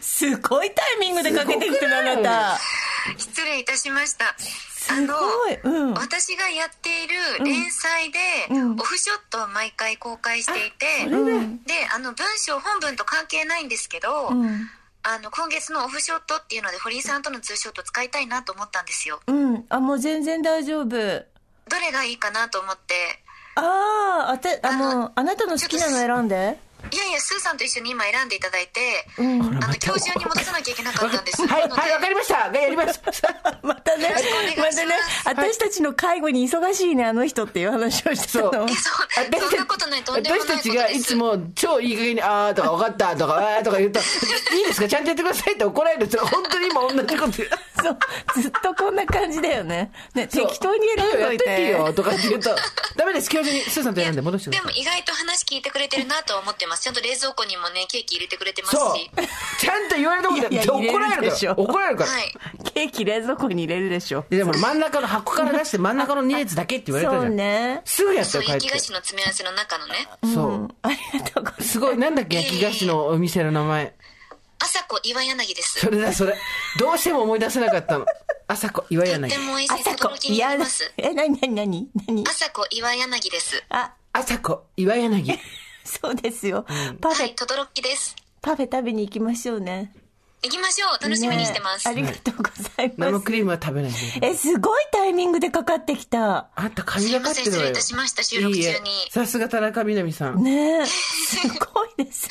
[0.00, 2.58] すごいタイミングでかけてきてるあなた。
[3.16, 4.34] 失礼いたしました。
[4.38, 5.58] すごい。
[5.62, 5.94] うん。
[5.94, 8.18] 私がやっている連載で、
[8.50, 11.32] うんオフショットを毎回公開していて、それで
[11.66, 14.70] で、あの文章本文と関係ないんですけど、うん。
[15.02, 19.20] あの今月のオフショットっていうので堀井さんとのツーショット使いたいなと思ったんですよ。
[19.26, 19.64] うん。
[19.68, 20.88] あ、もう全然大丈夫。
[20.88, 22.94] どれがいいかなと思って。
[23.54, 26.58] ああ、あて、あの、あなたの好きなの選んで。
[26.92, 29.40] いやいや、スーさんと一緒に今選んでいただいて、うん。
[29.42, 31.46] あの、今日中に戻さなきゃいけなかったんです。
[31.46, 32.50] はい、はい、わかりました。
[32.52, 33.00] やります。
[33.62, 34.14] またね
[34.56, 38.66] またね、私たちの介護に忙しいね、あの人っていう話をしてたの。
[38.68, 38.72] え、
[39.38, 40.46] そんなことない、とんでもない。
[40.46, 44.02] 私たちがいつも超いい加減に、あーとか分かったとか、あーとか言うと、い
[44.62, 44.88] いですか？
[44.88, 46.26] ちゃんとやってくださいって怒られるんですよ。
[46.26, 47.32] 本当に今同じこと。
[47.32, 47.98] そう、
[48.42, 49.92] ずっとこんな感じだよね。
[50.14, 51.44] ね、適当に選んやっどいて。
[51.44, 52.56] といてよとか言うと、
[52.96, 53.30] ダメです。
[53.30, 54.74] 今日中にスーさんと選んで戻してください。
[54.74, 56.69] でも意外と話聞いてくれてるなとは思ってます。
[56.76, 59.10] ちゃんと冷蔵庫にもね、ケーキ入れてくれてますそうし。。
[59.58, 62.10] ちゃんと言われたこといやいや怒られるでしょ怒られるから。
[62.10, 62.32] はい。
[62.72, 64.24] ケーキ冷蔵庫に入れるでしょ。
[64.30, 67.36] でも真ん中の箱から出して真ん中の2列だけって言われたそうじゃん。
[67.36, 67.82] ね。
[67.84, 68.78] すぐやったそう、よ、帰って焼き菓。
[68.78, 69.94] 子の詰め合わせの中のね、
[70.34, 70.68] そう。
[70.82, 71.68] ありがとうございます。
[71.68, 73.94] すごい、なんだっけ、焼き菓子のお店の名前。
[74.62, 75.80] 朝子岩柳です。
[75.80, 76.36] それだ、それ。
[76.78, 78.04] どうしても思い出せなかったの。
[78.46, 79.38] 朝子、岩とっ柳て。
[79.38, 79.72] も美味しい。
[79.80, 80.92] 朝子とても、気に入嫌だります。。
[80.98, 81.88] え、なになに
[82.28, 83.64] 朝子岩柳です。
[83.70, 85.38] あ、朝子、岩柳。
[85.90, 86.64] そうですよ。
[87.00, 88.14] パフェ、はい、とどろっきです。
[88.40, 89.92] パフェ食べに行きましょうね。
[90.42, 91.02] 行きましょう。
[91.02, 91.86] 楽しみにしてます。
[91.86, 93.12] ねありがとうございます。
[93.12, 94.26] 生クリームは食べないで。
[94.26, 96.48] え、すごいタイミングでかかってきた。
[96.54, 97.60] あんた髪がかってるわよ。
[97.60, 100.42] すいません失礼いたしました収録中にさすが田中みな実さん。
[100.42, 100.86] ねえ。
[100.86, 102.28] すごいです。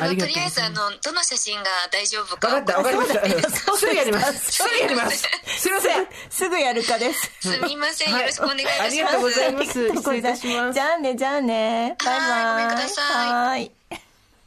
[0.00, 2.48] あの、とりあえず、あの、どの写真が大丈夫か。
[2.48, 3.50] わかった、わかりました。
[3.76, 4.52] すぐやります。
[4.52, 5.28] すぐやります。
[5.58, 6.06] すいません。
[6.28, 7.32] すぐやるかです。
[7.40, 8.12] すみません。
[8.12, 8.82] よろしくお願いいたします。
[8.82, 9.88] ありがとうございます。
[9.88, 10.80] 失礼いたしますじ。
[10.80, 11.96] ゃあね、じゃあね。
[12.04, 12.28] バイバイ。
[12.28, 13.72] はいごめんくださいはーい。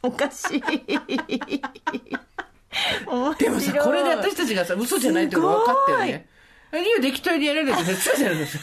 [0.02, 0.62] おかしい。
[3.38, 6.26] でもさ、これで私たちがさ、嘘じゃないってこと分かったよね。
[6.72, 8.60] リオできとりでやれるって絶対じゃないですよ。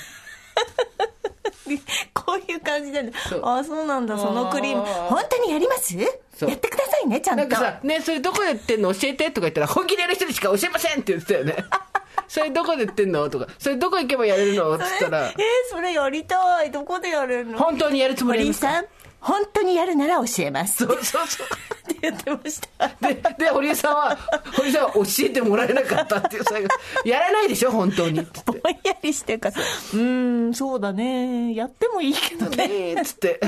[2.13, 3.41] こういう感じで、そう。
[3.45, 4.83] ああ、そうなんだ、そのクリーム。
[4.83, 5.95] 本当にやります？
[5.97, 6.07] や
[6.53, 7.41] ってくださいね、ちゃんと。
[7.41, 11.55] なんかさ、ね、それどこで売ってんの教えてとか言ったら、本気でやる人にしか教えませんって言ってたよね。
[12.27, 15.27] それどこで売ってんのとか、それどこ行けばやれるのって言ったら。
[15.27, 15.35] え、ー、
[15.69, 16.71] それやりたい。
[16.71, 17.57] どこでやるの？
[17.57, 18.83] 本当にやるつもりですか？
[19.23, 20.85] 本当にやるなら教えます。
[20.85, 21.47] そうそうそう。
[21.47, 22.87] って言ってました。
[23.07, 24.17] で、で、堀江さんは、
[24.55, 26.69] 堀江さんは教えてもらえなかったっていう最後、
[27.05, 28.19] やらないでしょ、本当に。
[28.21, 31.53] ってぼんやりしてるから、うーん、そうだね。
[31.55, 32.95] やってもいいけどね。
[33.05, 33.39] つって。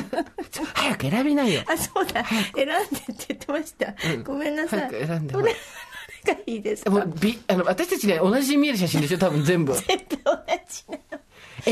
[0.74, 1.62] 早く選びないよ。
[1.68, 2.24] あ、そうだ。
[2.56, 3.94] 選んでって言ってました。
[4.24, 4.80] ごめんなさい。
[4.82, 6.90] 早く選んでがいいですか？
[6.90, 9.74] もうびあの私たちには同じに見える写真でしょ、多分全部。
[9.74, 10.38] 全 部同
[10.70, 10.98] じな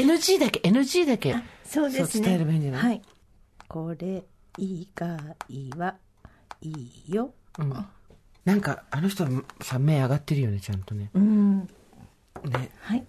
[0.06, 1.36] の NG だけ、NG だけ。
[1.66, 2.26] そうですね。
[2.26, 3.02] 伝えればいいんじゃないはい。
[3.74, 4.24] これ
[4.60, 5.18] 以外
[5.76, 5.96] は
[6.62, 7.34] いいよ。
[7.58, 7.74] うん
[8.46, 9.26] なんか、あの人
[9.62, 11.10] さ、目上がってるよね、ちゃんとね。
[11.14, 11.60] うん。
[11.62, 12.72] ね。
[12.82, 13.06] はい。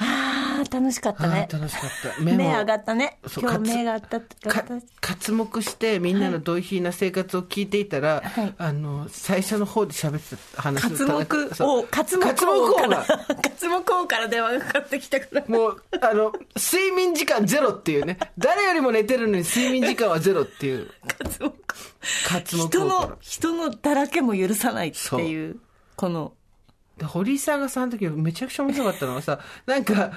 [0.00, 1.52] ああ、楽しかったあねー。
[1.52, 2.22] 楽しかった。
[2.22, 3.18] 目も上がったね。
[3.40, 4.50] 今日目が上がった。
[4.50, 4.64] か
[5.00, 13.06] 刮目してみんなの同意な生活を聞いていたら、はいあの最初の方で喋ってた話刮目王、刮目王王から、 が
[13.60, 15.44] 刮目王から電話がかかってきたから。
[15.48, 20.90] もうあの睡眠時間ゼロっていうね誰よりも寝てるのに睡眠時間はゼロっていう
[22.28, 25.56] 刮目人の、人のだらけも許さないっていう、
[25.96, 26.32] この、
[26.98, 30.12] で堀井さんがさあの時めちゃくちゃ面白かったのがさ なんか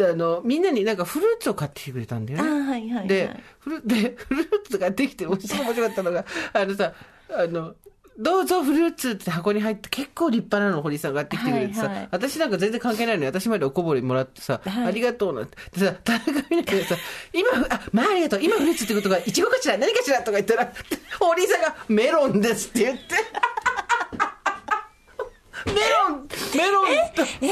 [0.00, 2.48] あのみんなになんかフルーツを買ってきてくれたんだよね。
[2.48, 3.08] はいはいはい。
[3.08, 6.92] でフルでフルーツができて面白かったのが あのさ
[7.30, 7.74] あの
[8.18, 12.08] どうぞフルーツって箱に入って結構立派なのを堀井さんが買ってきてくれてさ、はいはい。
[12.10, 14.86] 私なんか全然関係ないのに私までおこぼれもらってさ、はい。
[14.86, 15.56] ありがとうなんて。
[15.72, 16.96] でさ田中みな実がさ
[17.32, 18.42] 今あまあありがとう。
[18.42, 20.72] 今フルーツってことがいちごかしら何かしらとか言ったら
[21.20, 23.14] 堀井さんがメロンですって言って
[25.66, 27.46] メロンメロンとえ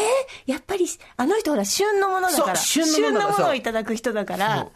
[0.46, 0.86] ー、やっぱり、
[1.16, 2.56] あの人ほら、旬のものだから。
[2.56, 4.72] 旬のものものをいただく人だかそらう。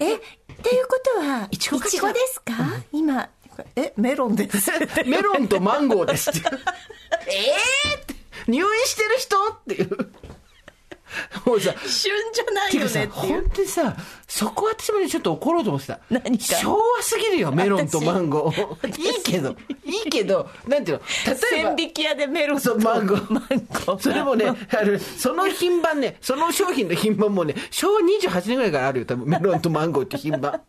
[0.00, 0.18] え、っ
[0.62, 2.52] ていうことは、いちごですか、
[2.92, 3.28] 今、
[3.74, 4.70] え、メロンです。
[5.06, 6.32] メロンとマンゴーですっ。
[6.36, 8.14] えーって、
[8.48, 10.12] 入院してる人っていう。
[11.44, 13.44] もうさ、旬じゃないよねって本。
[13.54, 13.96] 当にさ、
[14.26, 16.00] そこ私もね、ちょっと怒ろうと思ってた。
[16.10, 18.88] 何か昭和すぎるよ、メロンとマンゴー。
[19.00, 23.32] いいけど、いいけど、なんていうの、例えば千、匹屋でメロンとマンゴー。
[23.32, 23.42] マン
[23.86, 23.98] ゴー。
[23.98, 24.52] それもね、あ
[24.84, 30.60] の、その品番ね、その商品の品番もね、昭和28年ぐらいからあるよ、多分、メロンとマンゴーって品番。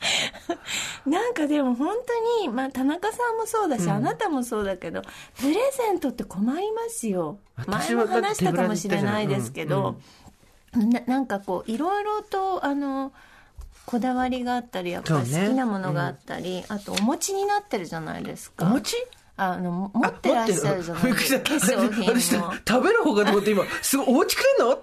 [1.06, 1.94] なんかでも本
[2.38, 5.02] 当に、まあ、田中さんもそうだし、あなたもそうだけど、
[5.38, 7.38] プレゼントって困りますよ。
[7.66, 9.96] 前も話したかもしれないですけど、
[10.74, 13.12] ななんかこう、いろいろと、あの、
[13.86, 18.66] こだわりがあったり、やっぱ好きなものがあったり、あとお餅になってるじゃないですか。
[18.66, 18.96] お餅？
[19.36, 24.78] あの持ってらっしゃるじゃないびっくりした化粧品私も食べる方かと思って今、すごい、お餅くれんの？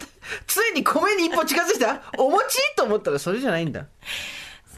[0.48, 2.02] ついに米に一歩近づいた？
[2.18, 2.58] お餅？
[2.76, 3.86] と思ったらそれじゃないんだ。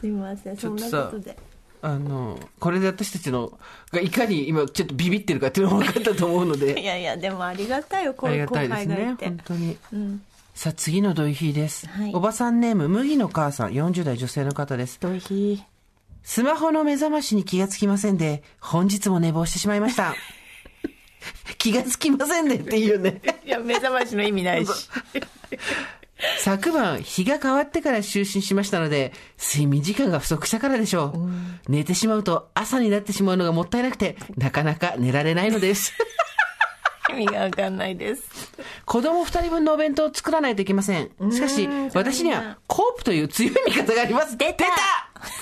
[0.00, 1.36] すいませんそんなことで
[1.82, 3.58] あの、これで私たちの、
[3.90, 9.04] がいかに今ちょっとビビってるかっていうのが分かったと思うのいで、 やいやでもありがたいよこういう後ありがたいですね。
[9.04, 9.76] 輩がいて本当に。
[9.92, 10.22] うん
[10.52, 14.98] さあ、次の土井ひです、はいおばさんネーム、麦の母さん、40代女性の方です。
[15.00, 15.62] どうひ
[16.22, 20.14] スマホの目覚ましに気がつきませんで、本日も寝坊してしまいました。
[21.56, 23.22] 気がつきませんでっていうね。
[23.44, 24.90] いや目覚ましの意味ないし
[26.38, 31.14] 昨晩、日が変わってから就寝しましたので、睡眠時間が不足したからでしょ
[31.68, 31.70] う。
[31.70, 35.92] 寝てしまうと朝になってしまうのがもったいなくて、なかなか寝られないのです。
[37.10, 38.22] 意味がわかんないです
[38.84, 41.10] 子供二人分のお弁当を作らないといけません。
[41.30, 44.36] しかしうん、私にはコープという強い味方があります。
[44.36, 44.64] 出た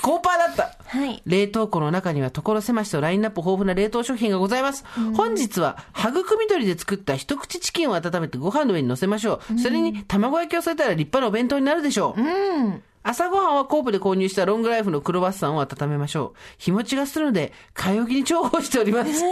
[0.02, 4.84] コーパーだったはい冷凍庫の中には所狭しとラインナップ豊富な冷凍食品がございます。
[5.16, 9.58] 本日は、はぐくみ鶏で作った一口チキンを温めてご飯の上に乗せましょう。
[9.58, 12.20] それに卵焼きを添えたら立派なお弁当になるでしょう。
[12.20, 16.38] うん朝ごはんはコープで購入したロングライフのクロワッサンを温めましょう。
[16.59, 19.22] 日持ちがするので、買い置きに重宝しております。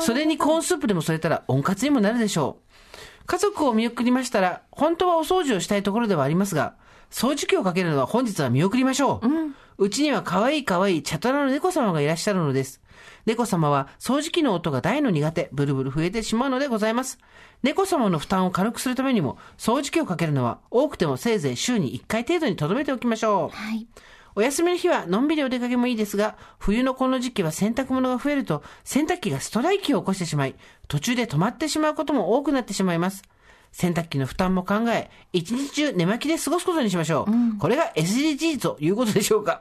[0.00, 3.26] それにコーンスープでも添えたら温活にもなるでしょう。
[3.26, 6.74] 家族を見送りましたら、本当はお掃除をしたいところではありますが、
[7.10, 9.84] 掃除機をかけるのは本日は見送りましょう。
[9.84, 12.80] うちには可愛い可愛いチャトラの猫様がいらっしゃるのです。
[13.28, 17.18] 猫様は掃除機の音が大の苦手、ブルブル増えてしまうのでございます。
[17.62, 23.56] 猫様の負担を軽くするためにも、掃除機をかけるのは多くてもせいぜい週に1回程度に留めておきましょう。
[23.56, 23.86] はい
[24.34, 30.54] お休みの日はのんびりお出かけもいいですが、冬のこの時期は洗濯物が増えると、洗濯機がストライキを起こしてしまい、
[30.86, 33.24] 途中で止まってしまうことも多くなってしまいます。
[33.72, 37.58] 洗濯機の負担も考え、一日中寝巻きで過ごすことにしましょう。
[37.58, 39.60] これが SDGs ということでしょうか。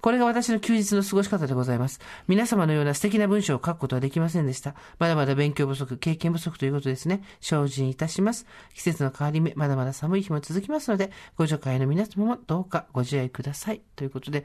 [0.00, 2.00] これが私の休日の過ごし方でございます。
[2.28, 4.74] 皆様のような素敵な文章を書くことはできませんでした。
[4.98, 7.22] まだまだ勉強不足、経験不足ということですね。
[7.40, 8.46] 精進いたします。
[8.74, 13.82] 季節の変わり目、まだまだ寒い日も続きますので、ご助会の皆様もどうかご自愛ください。
[13.96, 14.44] ということで、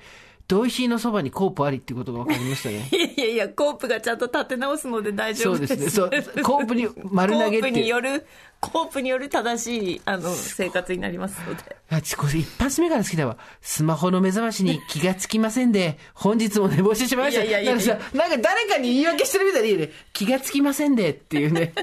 [0.52, 2.90] 同意のそばにコープありってことが分かりましたね。
[3.16, 6.34] いやいやコープがちゃんと立て直すので大丈夫ですそうですね。
[6.36, 7.80] そう、コープに丸投げコープ。
[7.80, 8.26] による
[8.60, 13.38] コープによる正しいあの生活になりますのであちこれ一発目から好きだわ。
[13.62, 17.46] スマホの目覚ましに気がつきませんで、本日も寝坊してしまいました。
[17.46, 19.90] いやいやいやなんか誰かに言い訳してるみたいでいいね。
[20.12, 21.74] 気がつきませんでっていうね。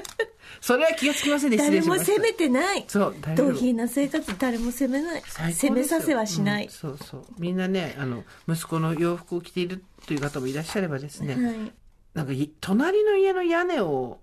[0.61, 1.87] それは気がつきませんでした。
[1.87, 5.21] も責めてないそう同品な生活誰も責めない
[5.53, 7.25] 責めさせはしないうん、そうそう。
[7.37, 11.71] みんなね、あの、息子の洋服を着ているという方もいらっしゃればですね、はい
[12.13, 14.19] なんかい、隣の家の屋根を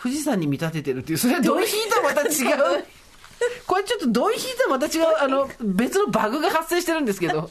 [0.00, 2.84] 富士山に見立ててるっていう、それはドイヒーとはまた違う。
[3.66, 7.48] これちょっとドイヒーとはまた違う、あの、別のバグが発生してるんですけど。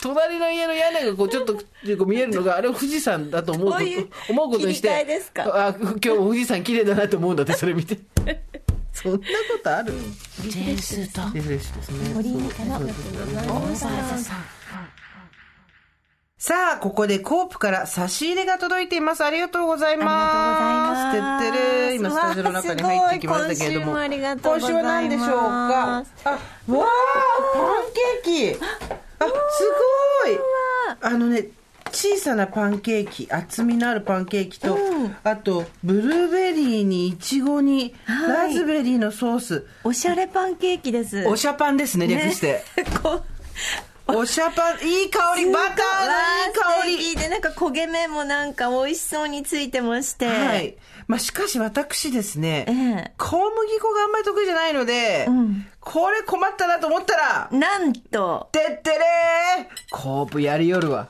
[0.00, 1.60] 隣の家の屋根がこうちょっとこ
[2.00, 3.84] う見えるのが、あれは富士山だと思うこと
[4.32, 4.90] 思うことにして。
[4.90, 7.98] あ、今日も富士山綺麗だなと思うんだって、それ見て。
[8.92, 9.24] そんなこ
[9.62, 9.92] とある？
[10.42, 12.14] ジェンスとリフレッシュですね。
[16.40, 19.24] さあ、ここでコープから差し入れが届いています。
[19.24, 20.08] ありがとうございます。
[20.08, 21.94] ありがとうございますてってる。
[21.96, 23.92] 今、スタジオの中に入ってきましたけれども。
[23.94, 25.34] わあすごい今週もありがとうございます今週は何でしょうか？
[26.24, 26.36] あ、わあ、
[27.54, 27.92] パン
[28.24, 29.07] ケーキ。
[29.20, 29.32] あ、す
[30.24, 30.38] ごい。
[31.00, 31.48] あのね、
[31.92, 39.66] 小さなパンケーキ、厚みのあるパンケーキと、うんあと、ブルーベリーにイチゴに、はいラズベリーのソース。
[39.84, 42.62] おしゃれパンケーキですおしゃパンですね、略して。
[43.02, 43.22] こ
[44.08, 47.16] うおしゃパン、いい香り、バターのいい香り。
[47.16, 50.76] でなんか焦げ目もなんか美味しそうについてましてはい。
[51.08, 53.12] まあ、しかし私ですね、ええ。
[53.16, 55.66] 小麦粉があんまり得意じゃないので、うん。
[55.80, 58.50] これ困ったなと思ったら、なんと。
[58.52, 59.66] てってれー。
[59.90, 61.08] コープやりよるわ。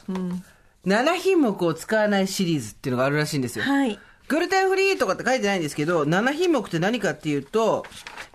[0.86, 3.64] 7品目を使わないシリーズっていうのがあるらしいんですよ。
[3.64, 3.98] はい。
[4.28, 7.84] グルテンフリーとかって書いてないんですけど、7品目って何かっていうと、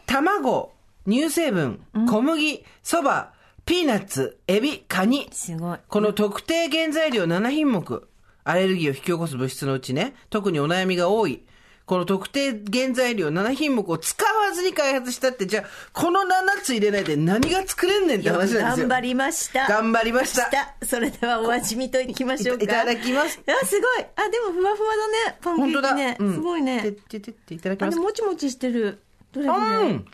[0.05, 0.73] 卵、
[1.07, 3.31] 乳成分、小麦、そば、
[3.65, 5.29] ピーナッツ、エビ、カニ。
[5.31, 5.77] すごい。
[5.87, 8.09] この特定原材料7品目、
[8.43, 11.43] アレルギーを引き起こす物質のうちね、特にお悩みが多い。
[11.85, 18.61] この特定原材料7品目を使わずに開発したって、じゃあ、この7つ入れないで何が作れんねんって話なんですよ。
[18.61, 20.49] 頑張りました頑張りました。
[20.85, 25.77] それではお味見といきましょうかいただきますあすごいあでもふわふわだねパンケ。
[25.77, 27.89] ーキね、うんすごいねてってっていただきあま。
[27.91, 29.01] ですもちもちしてる
[29.33, 30.05] どれどれ、うん。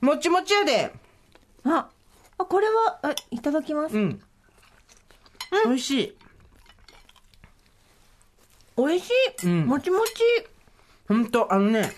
[0.00, 0.92] もちもちやで。
[1.64, 1.88] あ
[2.38, 4.20] あこれはあいただきます、うん。
[5.66, 6.16] 美味しい。
[8.86, 9.10] 美味し
[9.44, 9.66] い、うん。
[9.66, 10.10] もちもち。
[11.08, 11.92] ほんと、あのね、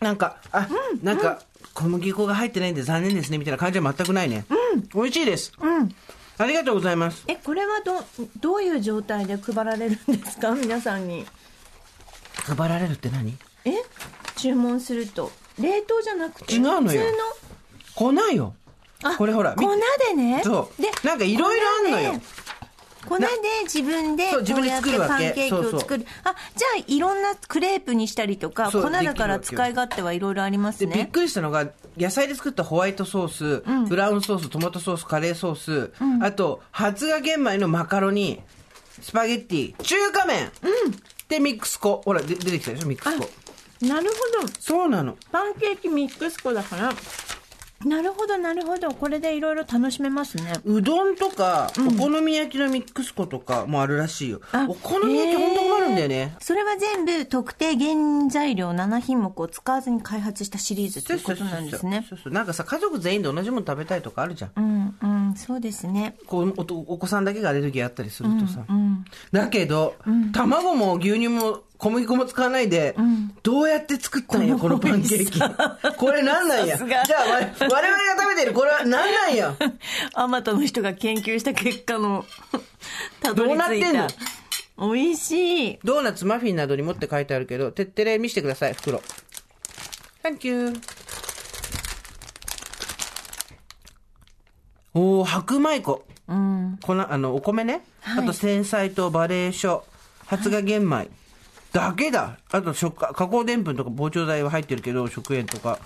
[0.00, 0.68] なんか、あ、
[1.02, 1.40] なんか、
[1.72, 4.44] 小麦粉が入ってないんで残念ですね、みたいな感じは全くないね。
[4.48, 4.82] うん。
[4.94, 5.52] 美味しいです。
[5.60, 5.94] うん。
[6.36, 7.24] ありがとうございます。
[7.28, 8.04] えこれはど
[8.40, 10.50] どういう状態で配られるんですか？
[10.50, 11.24] 皆さんに。
[12.56, 13.36] 配られるって何？
[13.64, 13.72] え？
[14.34, 15.30] 注文すると。
[15.60, 16.54] 冷凍じゃなくて？
[16.54, 17.02] 違うのよ。
[17.94, 18.54] 普通粉よ。
[19.16, 19.76] これほらみ粉
[20.08, 20.42] でね。
[20.42, 20.82] そう。
[20.82, 22.20] でなんかいろいろあんのよ
[23.08, 23.26] 粉で
[23.64, 26.06] 自分でこうやってパンケーキを作る。
[26.24, 35.92] あじゃあいろんなクレープにしたりとか粉だから使い勝手はいろいろありますで、びっねくりしたのが、野菜で作ったホワイトソース、ブラウンソース、トマトソース、カレーソース、
[36.22, 38.42] あと、発芽玄米のマカロニ、
[39.00, 40.50] スパゲッティ、中華麺、
[41.28, 42.02] で、ミックス粉。
[42.04, 43.28] ほら、で出てきたでしょ、ミックス粉。
[43.86, 44.48] なるほど。
[44.60, 45.16] そうなの。
[45.30, 46.92] パンケーキミックス粉だから
[47.84, 48.92] なるほどなるほど。
[48.92, 50.54] これでいろいろ楽しめますね。
[50.64, 54.40] うどんとか、お好み焼きのミックス粉とかもあるらしいよ。
[54.52, 56.36] あお好み焼きほんと困るんだよね。
[56.40, 62.06] それは全部特定原材料7品目を使わずに開発したシリーズということなんですね。
[62.08, 62.32] そうそう。
[62.32, 64.52] なんかさ、家族全員で同じもの食べたいとかあるじゃん。
[64.56, 65.34] うんうん。
[65.36, 66.16] そうですね。
[66.26, 68.64] こうおお子さんだけがアレルギーあったりするとさ、
[69.32, 69.94] だけど、
[70.32, 72.96] 卵も牛乳も小麦粉も使わないで、
[73.42, 75.38] どうやって作ったんやこのパンケーキ。
[75.98, 79.54] これなんなんやじゃあ我我々が食べてるこれはなんなんや。
[80.14, 82.24] あまたの人が研究した結果の
[83.20, 84.06] たどりどうなっ着いてんの？
[84.08, 84.14] た
[84.78, 85.78] 美味しい。
[85.84, 89.02] ドーナツマフィンなどにもって書いてあるけどてってれ見せてください袋。
[90.22, 90.72] Thank you
[94.94, 96.02] おお白米粉。
[96.28, 96.78] うん。
[96.80, 99.84] このあのお米ね、あと繊細とバレー書
[100.24, 101.10] 発芽玄米、
[101.74, 102.38] だけだ。
[102.52, 105.78] あと食加工でんぷんとか膨張剤は入ってるけど食塩とか。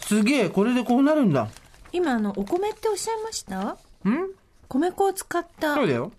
[0.00, 1.48] すげえこれでこうなるんだ。
[1.92, 3.60] 今あのお米っておっしゃいました？
[3.62, 3.76] ん？
[4.68, 6.12] 米粉を使ったっそうだよ。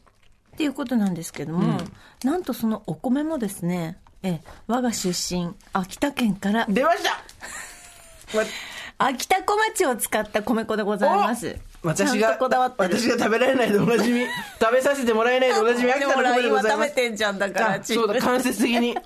[0.57, 1.79] ていうことなんですけども、
[2.23, 6.65] なんとそのお米もですねえ我が出身秋田県から。
[6.67, 8.37] 出ました！
[8.39, 8.43] わ
[8.99, 11.55] 秋田小町を使った米粉でございます。
[11.83, 12.37] 私が
[12.77, 14.25] 私が食べられないでおなじみ。
[14.59, 16.95] 食べさせてもらえないでおなじみ秋田の米でございます。
[16.95, 18.97] てんじゃんだからあそうだ間接的に。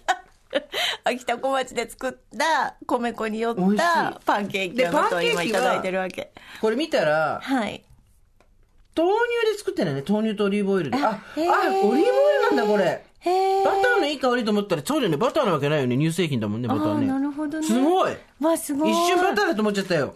[1.03, 6.31] 秋田小町で作った米粉によったパンケーキをでパンケーキは今いただいてるわけ。
[6.61, 7.83] これ見たらはい。
[8.95, 10.03] 豆乳で作ってないね。
[10.07, 10.97] 豆乳とオリーブオイルで。
[10.97, 15.97] ああオリーブオイルなんだこれバターのいい香りと思ったらそうだよねバターなわけないよね。
[15.97, 17.07] 乳製品だもんねバターね。
[17.07, 17.67] なるほどね。
[17.67, 18.17] すごい。
[18.39, 18.91] わすごい。
[18.91, 20.15] 一瞬バターだと思っちゃったよ。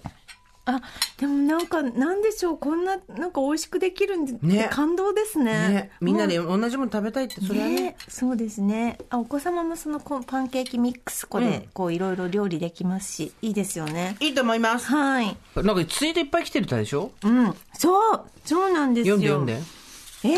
[0.67, 0.81] あ
[1.17, 2.57] でもなんかなんでしょう。
[2.57, 4.67] こんななんか美味しくできるんで、ね。
[4.71, 5.45] 感動ですね。
[5.45, 5.91] ね。
[6.01, 7.81] みんなでも同じもの食べたいってうそれはね。
[7.81, 8.97] ねそうですね。
[9.11, 11.43] あお子様もそのパンケーキミックス粉うん。
[11.51, 14.17] でこういろいろ料理できますし、いいですよね。
[14.19, 14.87] いいと思います。
[14.87, 15.37] はい。
[15.55, 17.11] なんかツイートいっぱい来てるたでしょ？
[17.23, 17.53] うん。
[17.77, 18.21] そう。
[18.43, 19.17] そうなんですよ。
[19.19, 20.35] 読んで読んで。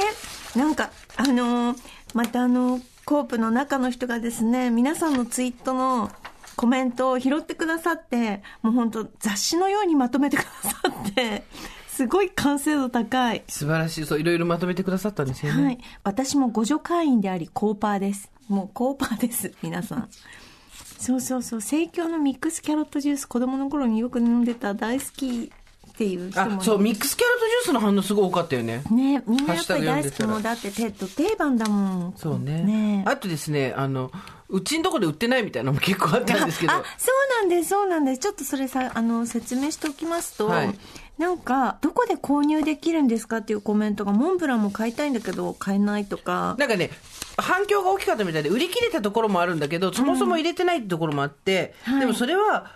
[0.55, 1.78] えなんかあのー
[2.18, 6.09] またあのコープの中の人がですね皆さんのツイートの
[6.55, 11.43] コメントを拾ってくださってもう本当雑誌のようにまとめてくださって
[11.88, 14.05] すごい完成度高い、素晴らしい。
[14.05, 15.80] そういろいろまとめてくださったんですよね、はい。
[16.03, 18.32] 私も互助会員でありコーパーです。
[18.47, 20.09] もうコーパーです皆さん。
[20.99, 21.61] そうそうそう。
[21.61, 25.51] 生協のミックスキャロットジュース子供の頃によく飲んでた大好き
[25.98, 28.84] っていう人もあそうミックスキャロットジュースの反応すごい多かったよね。
[28.91, 32.10] ねみんなやっぱり大好きもうだってテッド定番だも。
[32.10, 32.62] んそうね。
[32.62, 33.04] ね。
[33.08, 34.12] あとですねあの
[34.50, 36.74] うちんとこで売ってないみたいなのも結構あったんですけど。
[36.74, 38.20] あそうなんですそうなんです。
[38.20, 40.80] ちょっとそれさあの説明しておきますと、はい。
[41.18, 46.56] なんかどこで購入できるんですかっていうコメントがモンブランも買いたいんだけど買えないとか。
[46.60, 46.91] なんかね
[47.38, 52.00] 反響が大きかったみたいで売り切れたところもあるんだけどそもそも入れてないってところもあって、はい。
[52.02, 52.72] でもそれは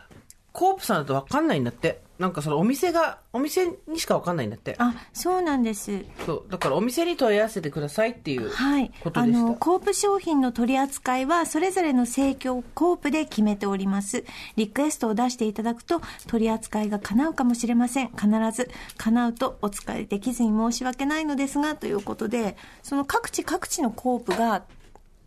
[0.54, 2.02] コープさんだと分かんないんだって。
[2.20, 4.76] なんかそのお店がお店にしか分かんないんだって。
[4.78, 6.06] あそうなんです。
[6.24, 6.52] そう。
[6.52, 8.92] だからお店に問い合わせてくださいっていうはい。
[9.04, 14.24] ことでした、あのコープ商品の取り扱いはそれぞれの生協コープで決めております。
[14.56, 18.10] リクエストを出していただくと取り扱いが叶うかもしれません。
[18.10, 24.62] 必ず叶うとお使いできずに申し訳ないのですがということでその各地各地のコープが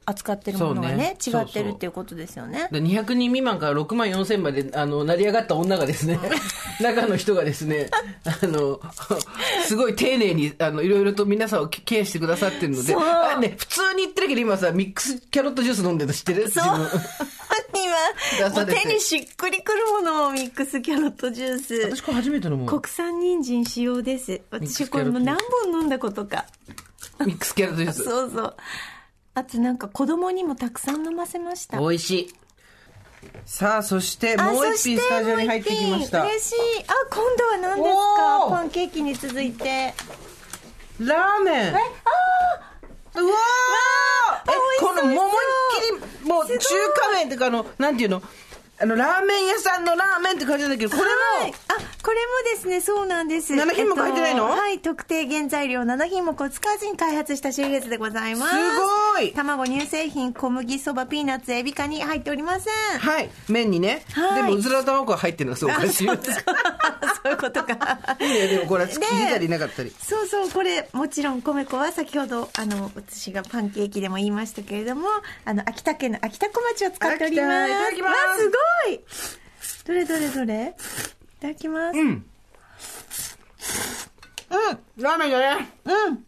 [0.06, 1.40] 扱ってるものがねそうね。
[1.40, 2.68] 違ってるっていうことですよね。
[2.70, 6.18] で200人未満から6万4千まであの成り上がった女がですね
[6.80, 7.90] 中の人がですね
[8.24, 8.80] あの
[9.66, 13.02] すごい丁寧にあのいろいろと皆さんをケアしてくださってるのでそう。
[13.02, 16.64] あ、ね、普通に言ってるけど今さミックスキャロットジュース飲んでるの知ってるそう
[17.74, 21.74] 今手にしっくりくるものをミックスキャロットジュース。
[21.96, 22.66] 私これ初めて飲む。
[22.66, 24.40] 国産人参使用です。
[24.50, 26.46] 私これもう何本飲んだことか。
[27.24, 28.04] ミックスキャロットジュース。
[28.04, 28.56] そうそう。
[29.34, 31.78] あとなんか子供にもたくさん飲ませました。
[31.78, 32.34] 美味しい。
[33.46, 36.22] さあそしてあもう一品スタジオに入ってきました。
[36.22, 36.54] 嬉しい。
[36.86, 38.48] あ、今度は何ですか？
[38.50, 39.94] パンケーキに続いて。
[41.00, 41.72] ラーメン。
[41.72, 44.50] うわー！
[44.50, 44.88] え美味しそう。
[44.88, 45.32] このもう思い。
[45.32, 48.22] っきりもう中華麺っていうかあのなんていうの？
[48.76, 52.16] あの、ラーメン屋さんのラーメンって感じなんだけど、これはいも、あ、これ
[52.50, 53.54] もですね、そうなんです。
[53.54, 54.46] 7品目入ってないの？
[54.50, 58.52] はい、特定原材料7品目を使わずに開発したシリーズでございます。
[58.52, 58.56] す
[59.14, 62.98] ごい卵、乳製品、小麦、そば、ピーナッツ、エビカに入っておりません。
[62.98, 64.02] はい、麺にね。
[64.12, 66.20] はいでも、うずら卵が入ってるのがすごいおかしいよね。
[67.22, 67.74] そういうことか。
[68.20, 69.94] いいね、でもこれ、聞いてたりなかったり。
[70.02, 75.08] そうそう、これ、もちろん、米粉は先ほど、あの、私がパンケーキでも言いましたけれども、
[75.44, 77.70] あの、秋田県の秋田小町を使っております。
[77.70, 78.63] いただきますすごい
[79.86, 80.74] どれどれどれ？
[81.38, 81.98] いただきます。
[81.98, 82.08] うん。
[82.08, 82.24] うん。
[85.02, 85.72] ラーメンだね。
[85.84, 86.24] うん。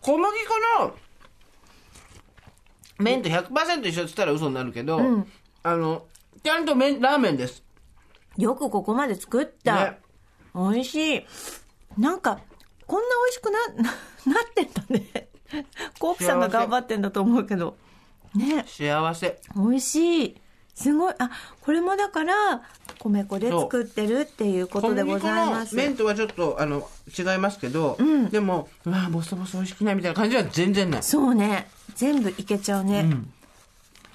[0.00, 0.32] 小麦
[0.78, 0.94] 粉の
[2.98, 5.00] 麺と100%一緒って言ったら嘘になるけど、
[5.62, 6.06] あの、
[6.42, 7.62] ちゃんと麺、ラーメンです。
[8.36, 9.90] よくここまで作った。
[9.90, 9.98] ね。
[10.54, 11.26] 美味しい。
[11.98, 12.40] なんか、
[12.86, 15.28] こんな美味しくな、な なってんだね。
[15.98, 17.76] コープさんが頑張ってんだと思うけど。
[18.34, 18.64] ね。
[18.66, 19.40] 幸せ。
[19.54, 20.36] 美味しい。
[20.76, 21.14] すごい。
[21.18, 21.30] あ、
[21.62, 22.62] これもだから、
[22.98, 25.74] 米粉で作ってるっていうことでございます。
[25.74, 27.96] 麺とはちょっと、あの、違いますけど、
[28.30, 31.02] でも、うわボソボソ美味しくないみたいな感じは全然ない。
[31.02, 31.68] そうね。
[31.94, 33.06] 全部いけちゃうね。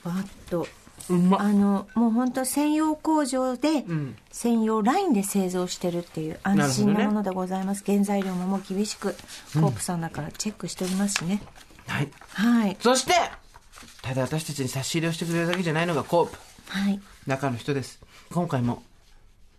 [0.03, 0.67] わっと。
[1.09, 1.41] うまっ。
[1.41, 7.83] あの、もう本当専用工場で、ん専用ラインで製造してるっていう安心なものでございます。
[7.83, 9.15] 原材料ももう厳しく、
[9.53, 11.41] コープさんだからチェックしておりますしね。
[11.87, 12.09] はい。
[12.33, 12.77] はい。
[12.79, 13.13] そして、
[14.03, 16.50] ただ私たちに差し入れをしてくれるだけじゃないのがコープ。
[16.71, 16.99] はい。
[17.27, 17.99] 中の人です。
[18.31, 18.81] 今回も、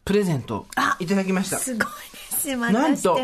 [0.05, 0.67] プレゼント
[0.99, 1.59] いただきました。
[1.59, 1.87] すごい
[2.31, 2.57] です。
[2.57, 3.17] またなんと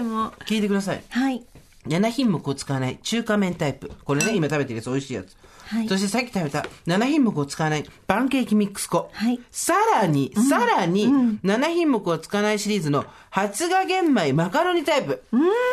[0.44, 1.02] 聞いてください。
[1.08, 1.42] はい。
[1.86, 3.90] 7品目を使わない中華麺タイプ。
[4.04, 5.36] これね、今食べてるやつ、美味しいやつ。
[5.68, 9.10] はいそしてさっき食べた7品目を使わないパンケーキミックス粉。
[9.12, 11.08] はいさらに、さらに、
[11.44, 15.22] 7品目を使わないシリーズの発芽玄米マカロニタイプ。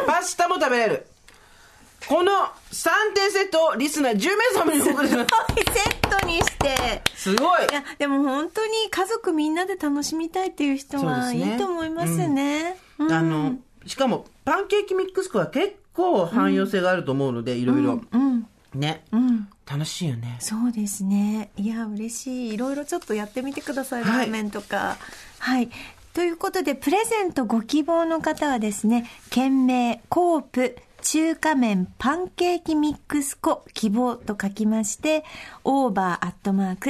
[0.06, 1.08] パスタも食べれる。
[2.08, 2.32] この
[2.72, 5.30] 3点セットをリスナー10名様にお送りします。
[5.74, 7.02] セットにして。
[7.16, 12.78] すごいいや、でも本当に家族みんなで楽しみたいっていう人はいいと思いますね。
[13.00, 18.02] うんあの、しかも、パンケーキミックス粉は結構汎用性があると思うので、いろいろ。
[18.12, 18.48] うん。
[18.74, 19.04] ね。
[19.12, 19.48] うん。
[19.66, 20.38] 楽しいよね。
[20.40, 21.50] そうですね。
[21.58, 22.54] いや、嬉しい。
[22.54, 24.04] いろいろちょっとやってみてください。
[24.04, 24.98] いーメンとか。
[25.40, 25.70] はい。
[26.14, 35.24] ということで、プレゼントご希望の方はですね、件名、コープ、中華麺パンケーキミックス粉希望と書きまして、
[35.64, 36.82] over.tbs.co.jp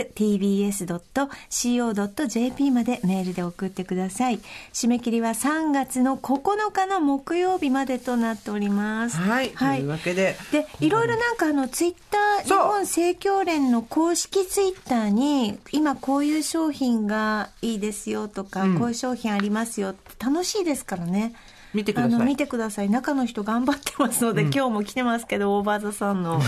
[2.71, 4.39] までメールで送ってください。
[4.71, 9.17] 締め切りは3月の9日の木曜日までとなっております。
[9.17, 9.49] はい。
[9.49, 21.33] というわけで、で、いろいろなんかあの、ツイッター、日本生協連の公式ツイッターに、今こういう商品がいいですよとか、こういう商品ありますよって楽しいですからね。
[21.75, 22.15] 見てください。
[22.15, 22.89] あの、見てください。
[22.89, 26.41] 中の人頑張ってますので、今日も来てますけど、オーバーザさんの、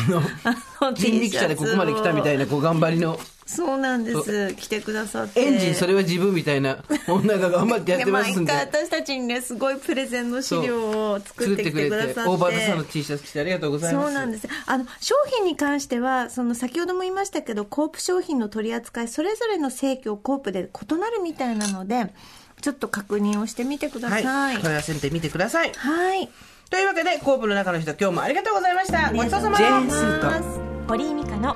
[0.95, 2.45] 人力車でここまで来たみたいな。
[2.45, 3.19] な、こう、頑張りの。
[3.47, 4.55] そうなんです。
[4.55, 5.41] 来てくださって。
[5.41, 8.51] エンジン、それは自分みたいな女が頑張ってやってますんで。
[8.51, 12.30] 毎回私たちにね、すごいプレゼンの資料を作ってきてくださって。
[12.30, 14.05] オーバーザさんの T シャツ着てありがとうございます。
[14.05, 14.49] そうなんです。
[14.65, 22.13] あの、商品に関しては、その先ほども言いましたけど、コープ商品の取り扱い、それぞれの生協コープで異なるみたいなので、
[22.62, 24.24] ちょっと確認をしてみてください。
[24.24, 24.32] は。
[24.32, 24.58] はいい。
[24.60, 25.72] 問い合わせてみてください。
[25.74, 26.30] はい。
[26.70, 29.12] というわけで、コープの中の人、今日もありがとうございました。
[29.14, 31.51] ごちそうさまジェーンススーと、堀井美香の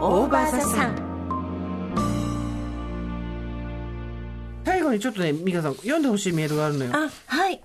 [0.00, 1.12] オーバーザさん。
[4.64, 6.92] 最後にちょっとね、美香さん、読んでほしいメールがあるのよ。
[6.94, 7.60] あ、はい。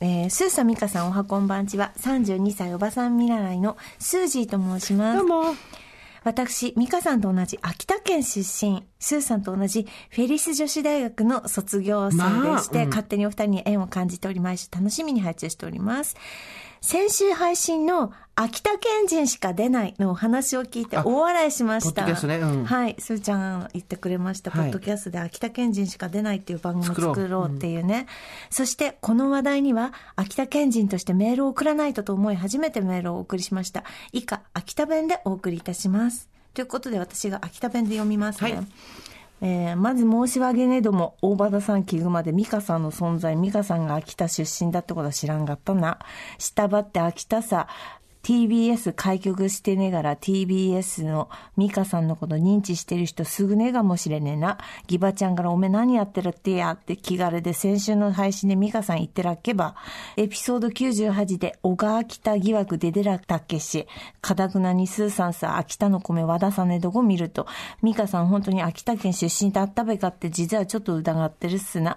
[0.00, 5.18] えー、スーサミカさんおはこんばんちは、32歳おばさん見習いのスージーと申します。
[5.18, 5.54] どうも。
[6.26, 12.18] 私、ミカさんと同じ秋田県出身、スーさんと同じフェリス女子大学の卒業生で
[12.58, 16.16] して、まあうん勝手にお二人に縁を感じており毎週楽しみに配置しております。
[16.80, 22.02] 先週配信の秋田県人しか出ないのお話を聞いてあ大笑いしました。
[22.02, 24.50] ポッドキャストねうんはい、スーちゃんが言ってくれました。
[24.50, 28.06] はいポッドキャストで秋田県人しか出ないっていう番組を作ろうっていうね。
[28.50, 33.84] そして、この話題には、秋田県人としてメールを送らないとと思い、初めてメールをお送りしました。
[34.12, 36.28] 以下、秋田弁でお送りいたします。
[36.52, 38.54] ということで、私が秋田弁で読みますね。
[38.54, 38.66] はい
[39.42, 45.98] えーまず申し訳ねえども、大場田さん聞くまで美香さんの存在、美香さんが秋田出身だってことは知らんかったな。
[46.38, 47.68] 下ばって秋田さ、
[48.26, 54.58] TBS 開局してねがら TBS の美香さんのこと認知してる人すぐねがもしれねえな。
[54.88, 59.76] ギバちゃんからおめ何やってるってやって気軽で先週の配信で美香さん言ってらっけば、
[60.16, 63.86] エピソード98で小川秋田疑惑で出らったっけし、
[64.20, 67.46] かたくなにスーさんさ秋田の米和田さんねどこ見ると、
[67.84, 71.96] 美香さん本当に秋田県出身だったべかって実はちょっと疑ってるっすな。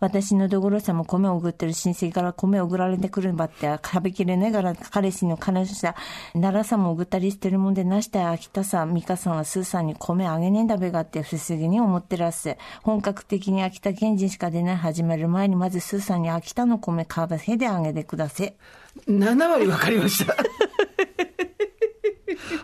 [0.00, 5.96] 私のどごろさんも米を送ってる親戚から米を送られてくるんばって食べきれねがら彼氏の彼ました。
[6.32, 12.58] 奈良さんもぐったりしてるもんでなした秋田さん、美香さんはスーさんに米あげねえんだべがって不思議に思ってらっせ。
[12.82, 18.54] 本格的に秋田県人しか出ない始める前にまずスーさんに秋田の米かばへであげてください。
[19.08, 20.36] 7割分かりました。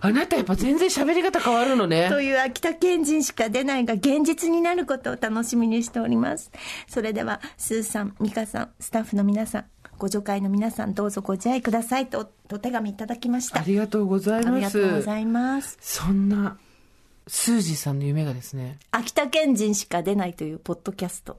[0.01, 2.09] あなたやっぱ全然喋り方変わるのね。
[2.09, 6.51] という秋田県人しか出ないが現実になることを楽しみにしております。
[6.89, 9.65] それでは、スーさん、ミカさん、スタッフの皆さん、
[10.03, 13.61] ご助会の皆さん、どうぞご自愛くださいと、お手紙いただきました。
[13.61, 14.81] ありがとうございあります。
[14.81, 15.79] がとうございます。
[15.81, 16.59] そんな、
[17.29, 21.39] スージーさんの夢がですね、秋田県人しか出ないというポッドキャスト。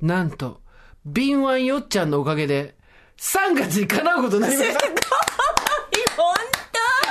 [0.00, 0.60] なんと、
[1.06, 2.74] 敏腕よっちゃんのおかげで、
[3.18, 4.80] 3月に叶うことになりました。
[6.16, 6.34] 本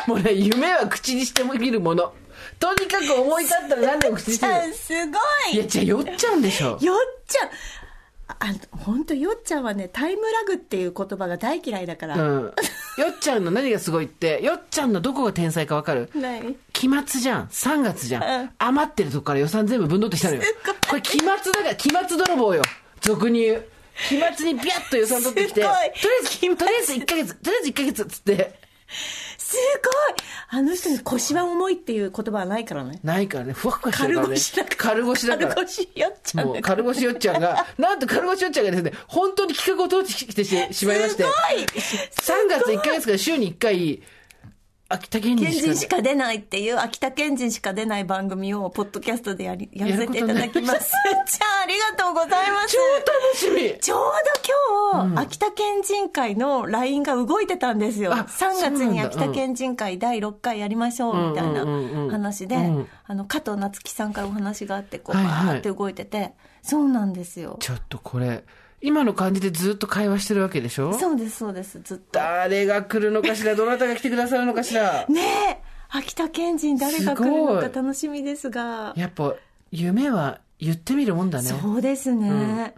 [0.05, 2.13] もうね、夢は口にしてもみるもの。
[2.59, 4.59] とにかく思い立ったら何でも口にしてみる。
[4.69, 5.17] 当すご
[5.53, 6.77] いいや、じゃあよっちゃんでしょ。
[6.81, 7.49] よっちゃん
[8.39, 12.15] あ本当よっちゃんはね、タイムラグっていう言葉が大嫌いだから。
[12.15, 12.43] うん。
[12.45, 12.53] よ
[13.11, 16.09] っちゃんの何がすごいって、よっちゃんのどこが天才かわかる？
[16.15, 17.47] ない期末じゃん。
[17.47, 18.41] 3月じゃん。
[18.41, 20.41] うん余ってるとこから予算全部ぶんどってきたのよ。
[20.89, 22.61] これ期末だから、期末泥棒よ。
[23.01, 23.65] 俗に言う。
[24.07, 28.59] 期末にビャッと予算取ってきて、とりあえず、とりあえず1ヶ月、とりあえず1ヶ月っつって、
[29.51, 32.99] すごいあの人に腰は重いっていう言葉はないからね。
[33.03, 34.35] ないからね、ふわふわしてるからね。
[34.35, 34.75] 軽腰だから。
[34.75, 35.55] 軽腰だから。
[35.55, 36.61] 軽腰よっちゃんもう。
[36.61, 40.43] 軽腰よっちゃんが、なんと軽腰よっちゃんがですね、本当に企画を通してきて
[40.73, 44.01] しまいまして、すごい3月1ヶ月から週に1回、
[44.91, 50.91] 秋田県人県しか出ないっていう、秋田県人しか出ない番組を、ポッドキャストでやり、やらせていただきます。
[51.27, 52.75] じゃあ、ありがとうございます。
[52.75, 53.79] 超楽しみ。
[53.79, 58.13] ちょうど今日、秋田県人会の LINE が動いてたんですよ。
[58.13, 62.03] あ3月に秋田県人会第6回やりましょうみたいなうんうんうん。
[62.05, 65.55] うん話でうん、あの、加藤夏樹さんからお話があって、こう、バはいはい。
[65.57, 67.57] ーって動いてて、そうなんですよ。
[67.59, 68.43] ちょっとこれ、
[68.81, 70.97] 今の感じでずっと会話してるわけでしょ？
[70.97, 72.03] そうです、そうです、ずっと。
[72.13, 73.55] 誰が来るのかしら？
[73.55, 75.05] どなたが来てくださるのかしら？
[75.09, 75.21] ね
[75.51, 75.57] え、
[75.89, 78.93] 秋田県人誰が来るのか楽しみですが。
[78.95, 79.35] やっぱ、
[79.71, 81.49] 夢は言ってみるもんだね。
[81.49, 82.71] そうですね、うん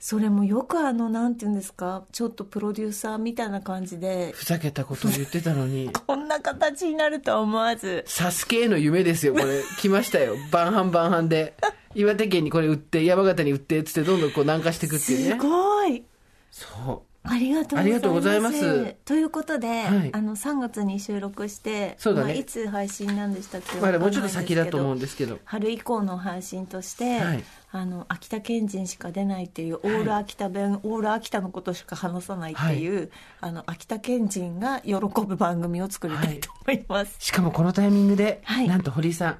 [0.00, 2.04] それもよくあのなんていうんですか？
[2.12, 5.90] ちょっとプロデューサーみたいな感じでふざけたことを言ってたのに。
[6.06, 9.60] こんな形になるとは思わずサスケへの夢ですよ、これ。
[9.80, 10.36] 来ましたよ。
[10.52, 11.54] 晩半晩半で。
[11.94, 15.38] 岩手県にこれ売って、山形に売って、つってどんどんこう南下していくっていうすね。
[15.38, 16.02] ごい。
[16.50, 17.80] そありがとうございます。
[17.80, 18.94] ありがとうございます。
[19.04, 20.10] ということで、はい。
[20.14, 22.26] あの3月に収録してそうだね。
[22.28, 23.82] まあ、いつ配信なんでしたっけう。
[23.82, 25.38] まだもうちょっと先だと思うんですけど。
[25.44, 27.44] 春以降の配信として、はい。
[27.70, 33.10] あの秋田県人しか出ないっていうオール秋田弁、オール秋田のことしか話さないっていう、
[33.42, 38.68] あの秋田県人が喜ぶ番組を作りたいと思います、しかもこのタイミングで、はい。
[38.68, 39.38] なんと堀井さん、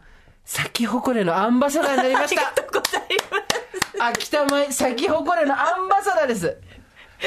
[0.49, 2.41] 咲き誇れのアンバサダーになりました。
[2.41, 3.37] ありがとうございま
[4.09, 6.57] す秋田米咲き誇れのアンバサダーです。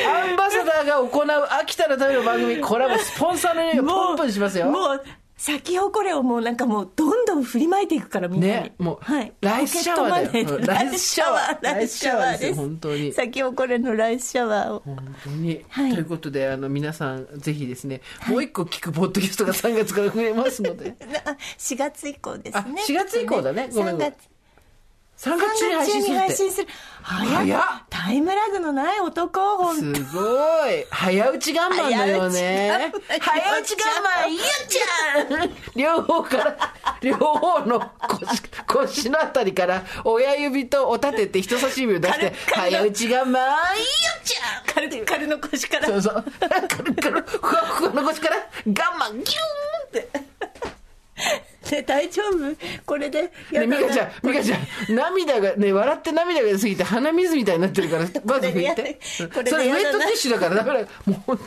[0.04, 4.72] アンバサダーが行う秋田のための番組、これはもうスポンサーの匂いをポンポンしますよ。
[4.72, 5.04] もう
[5.42, 10.60] 咲き誇れをもうなんかもうどんどん振りまいていくからみんなに、ね、もう、はい、ライスシャワーだよ。
[10.60, 11.58] ライスシャワー。
[11.66, 12.46] ライスシャワーです。
[12.46, 13.12] よ本当に。
[13.12, 14.84] 咲き誇れのライスシャワーを。
[14.86, 15.94] 本当に、はい。
[15.94, 22.64] ということで、あの、皆さん、ぜひですね、もう一個聞くポッドキャストが3月から増えますので、 あ4月以降ですね。
[22.64, 23.68] あ4月以降だね。
[23.74, 24.14] ごめん3月
[25.22, 26.18] 3月中に配信する。
[26.18, 26.68] 配信する
[27.04, 27.62] 早っ。
[27.92, 30.20] タイムラグのない男ほんすご
[30.68, 30.86] い。
[30.90, 32.92] 早打ちガンマンだよね。
[33.08, 35.80] 早早打ち打ちガンガンマンマン、ゆっちゃん。
[35.80, 43.44] 両方から、両方の腰、腰のあたりから、親指とお立てて人差し指を出して、早打ちガンマン、
[43.78, 43.86] ゆっ
[44.24, 44.74] ちゃん。
[44.74, 45.88] カルカルの腰から。
[45.88, 46.26] そうそう。
[46.40, 50.31] カルカル、ふわふわの腰から、ガンマン、ギューンって。
[51.72, 52.56] ね大丈夫？
[52.86, 59.00] これでやね、ミカちゃん、ミカちゃん、涙が、ね、笑って涙が出すぎて鼻水みたいになってるから、まず拭いて。
[59.34, 61.38] これでそれウェットティッシュだから、だから、もう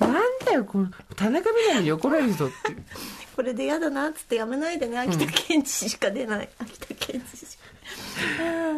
[0.00, 2.54] なんだよ、この、田中みな実に怒られるぞって。
[3.34, 4.96] これで嫌だなっつってやめないでね。
[4.96, 7.53] 秋田県知しか出ない、秋田県知しか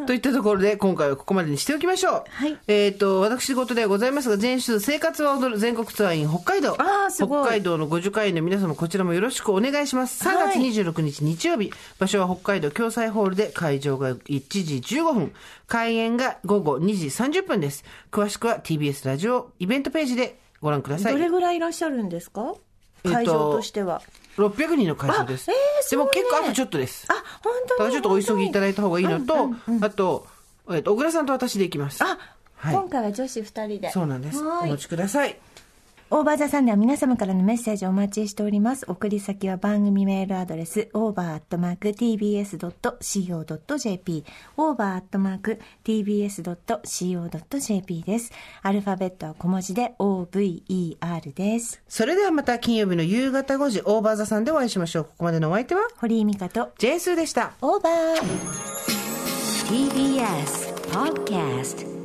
[0.07, 2.25] といったところで、今回はここまでにしておきましょう。
[2.31, 6.77] はいえっ、と、私事ではございますが、前週、生活は踊る全国ツアー in 北海道。
[6.79, 10.23] あーすごい北海道の50回の皆様、こちらもよろしくお願いします。
[10.27, 15.33] 3月26日日曜日、場所は北海道共済ホールで、会場が1時15分、
[15.67, 17.85] 開演が午後2時30分です。
[18.12, 21.12] 詳しくは TBS ラジオイベントページでご覧ください。
[21.12, 22.55] どれぐらいいらっしゃるんですか？
[23.05, 24.03] えっと会場としては、
[24.37, 25.51] 600人の会場です。
[25.51, 27.07] あえーでも結構あとちょっとです。
[27.11, 30.26] あ本当にだからちょっとお急ぎいただいた方がいいのと、うんうんあと、
[30.70, 32.03] えっ、と、小倉さんと私で行きます。
[32.03, 32.18] あ、
[32.57, 34.43] はい今回は女子2人でそうなんです。
[34.45, 35.39] おはい持ちください。
[36.09, 38.87] オーバーザさんでは皆様からのメッセージをお待ちしております。
[38.89, 41.45] 送り先は番組メールアドレス、over.tbs.co.jp、
[44.57, 45.63] over.tbs.co.jp
[48.05, 48.30] です。
[48.63, 51.83] アルファベットは小文字で over です。
[51.89, 55.05] それではまた金曜日の夕方5時、オーバーザさんでお会いしましょう。
[55.07, 57.55] ここまでのお相手は、堀井美香と、ジェースーでした。
[57.61, 58.22] オーバー
[59.67, 61.96] TBS Podcast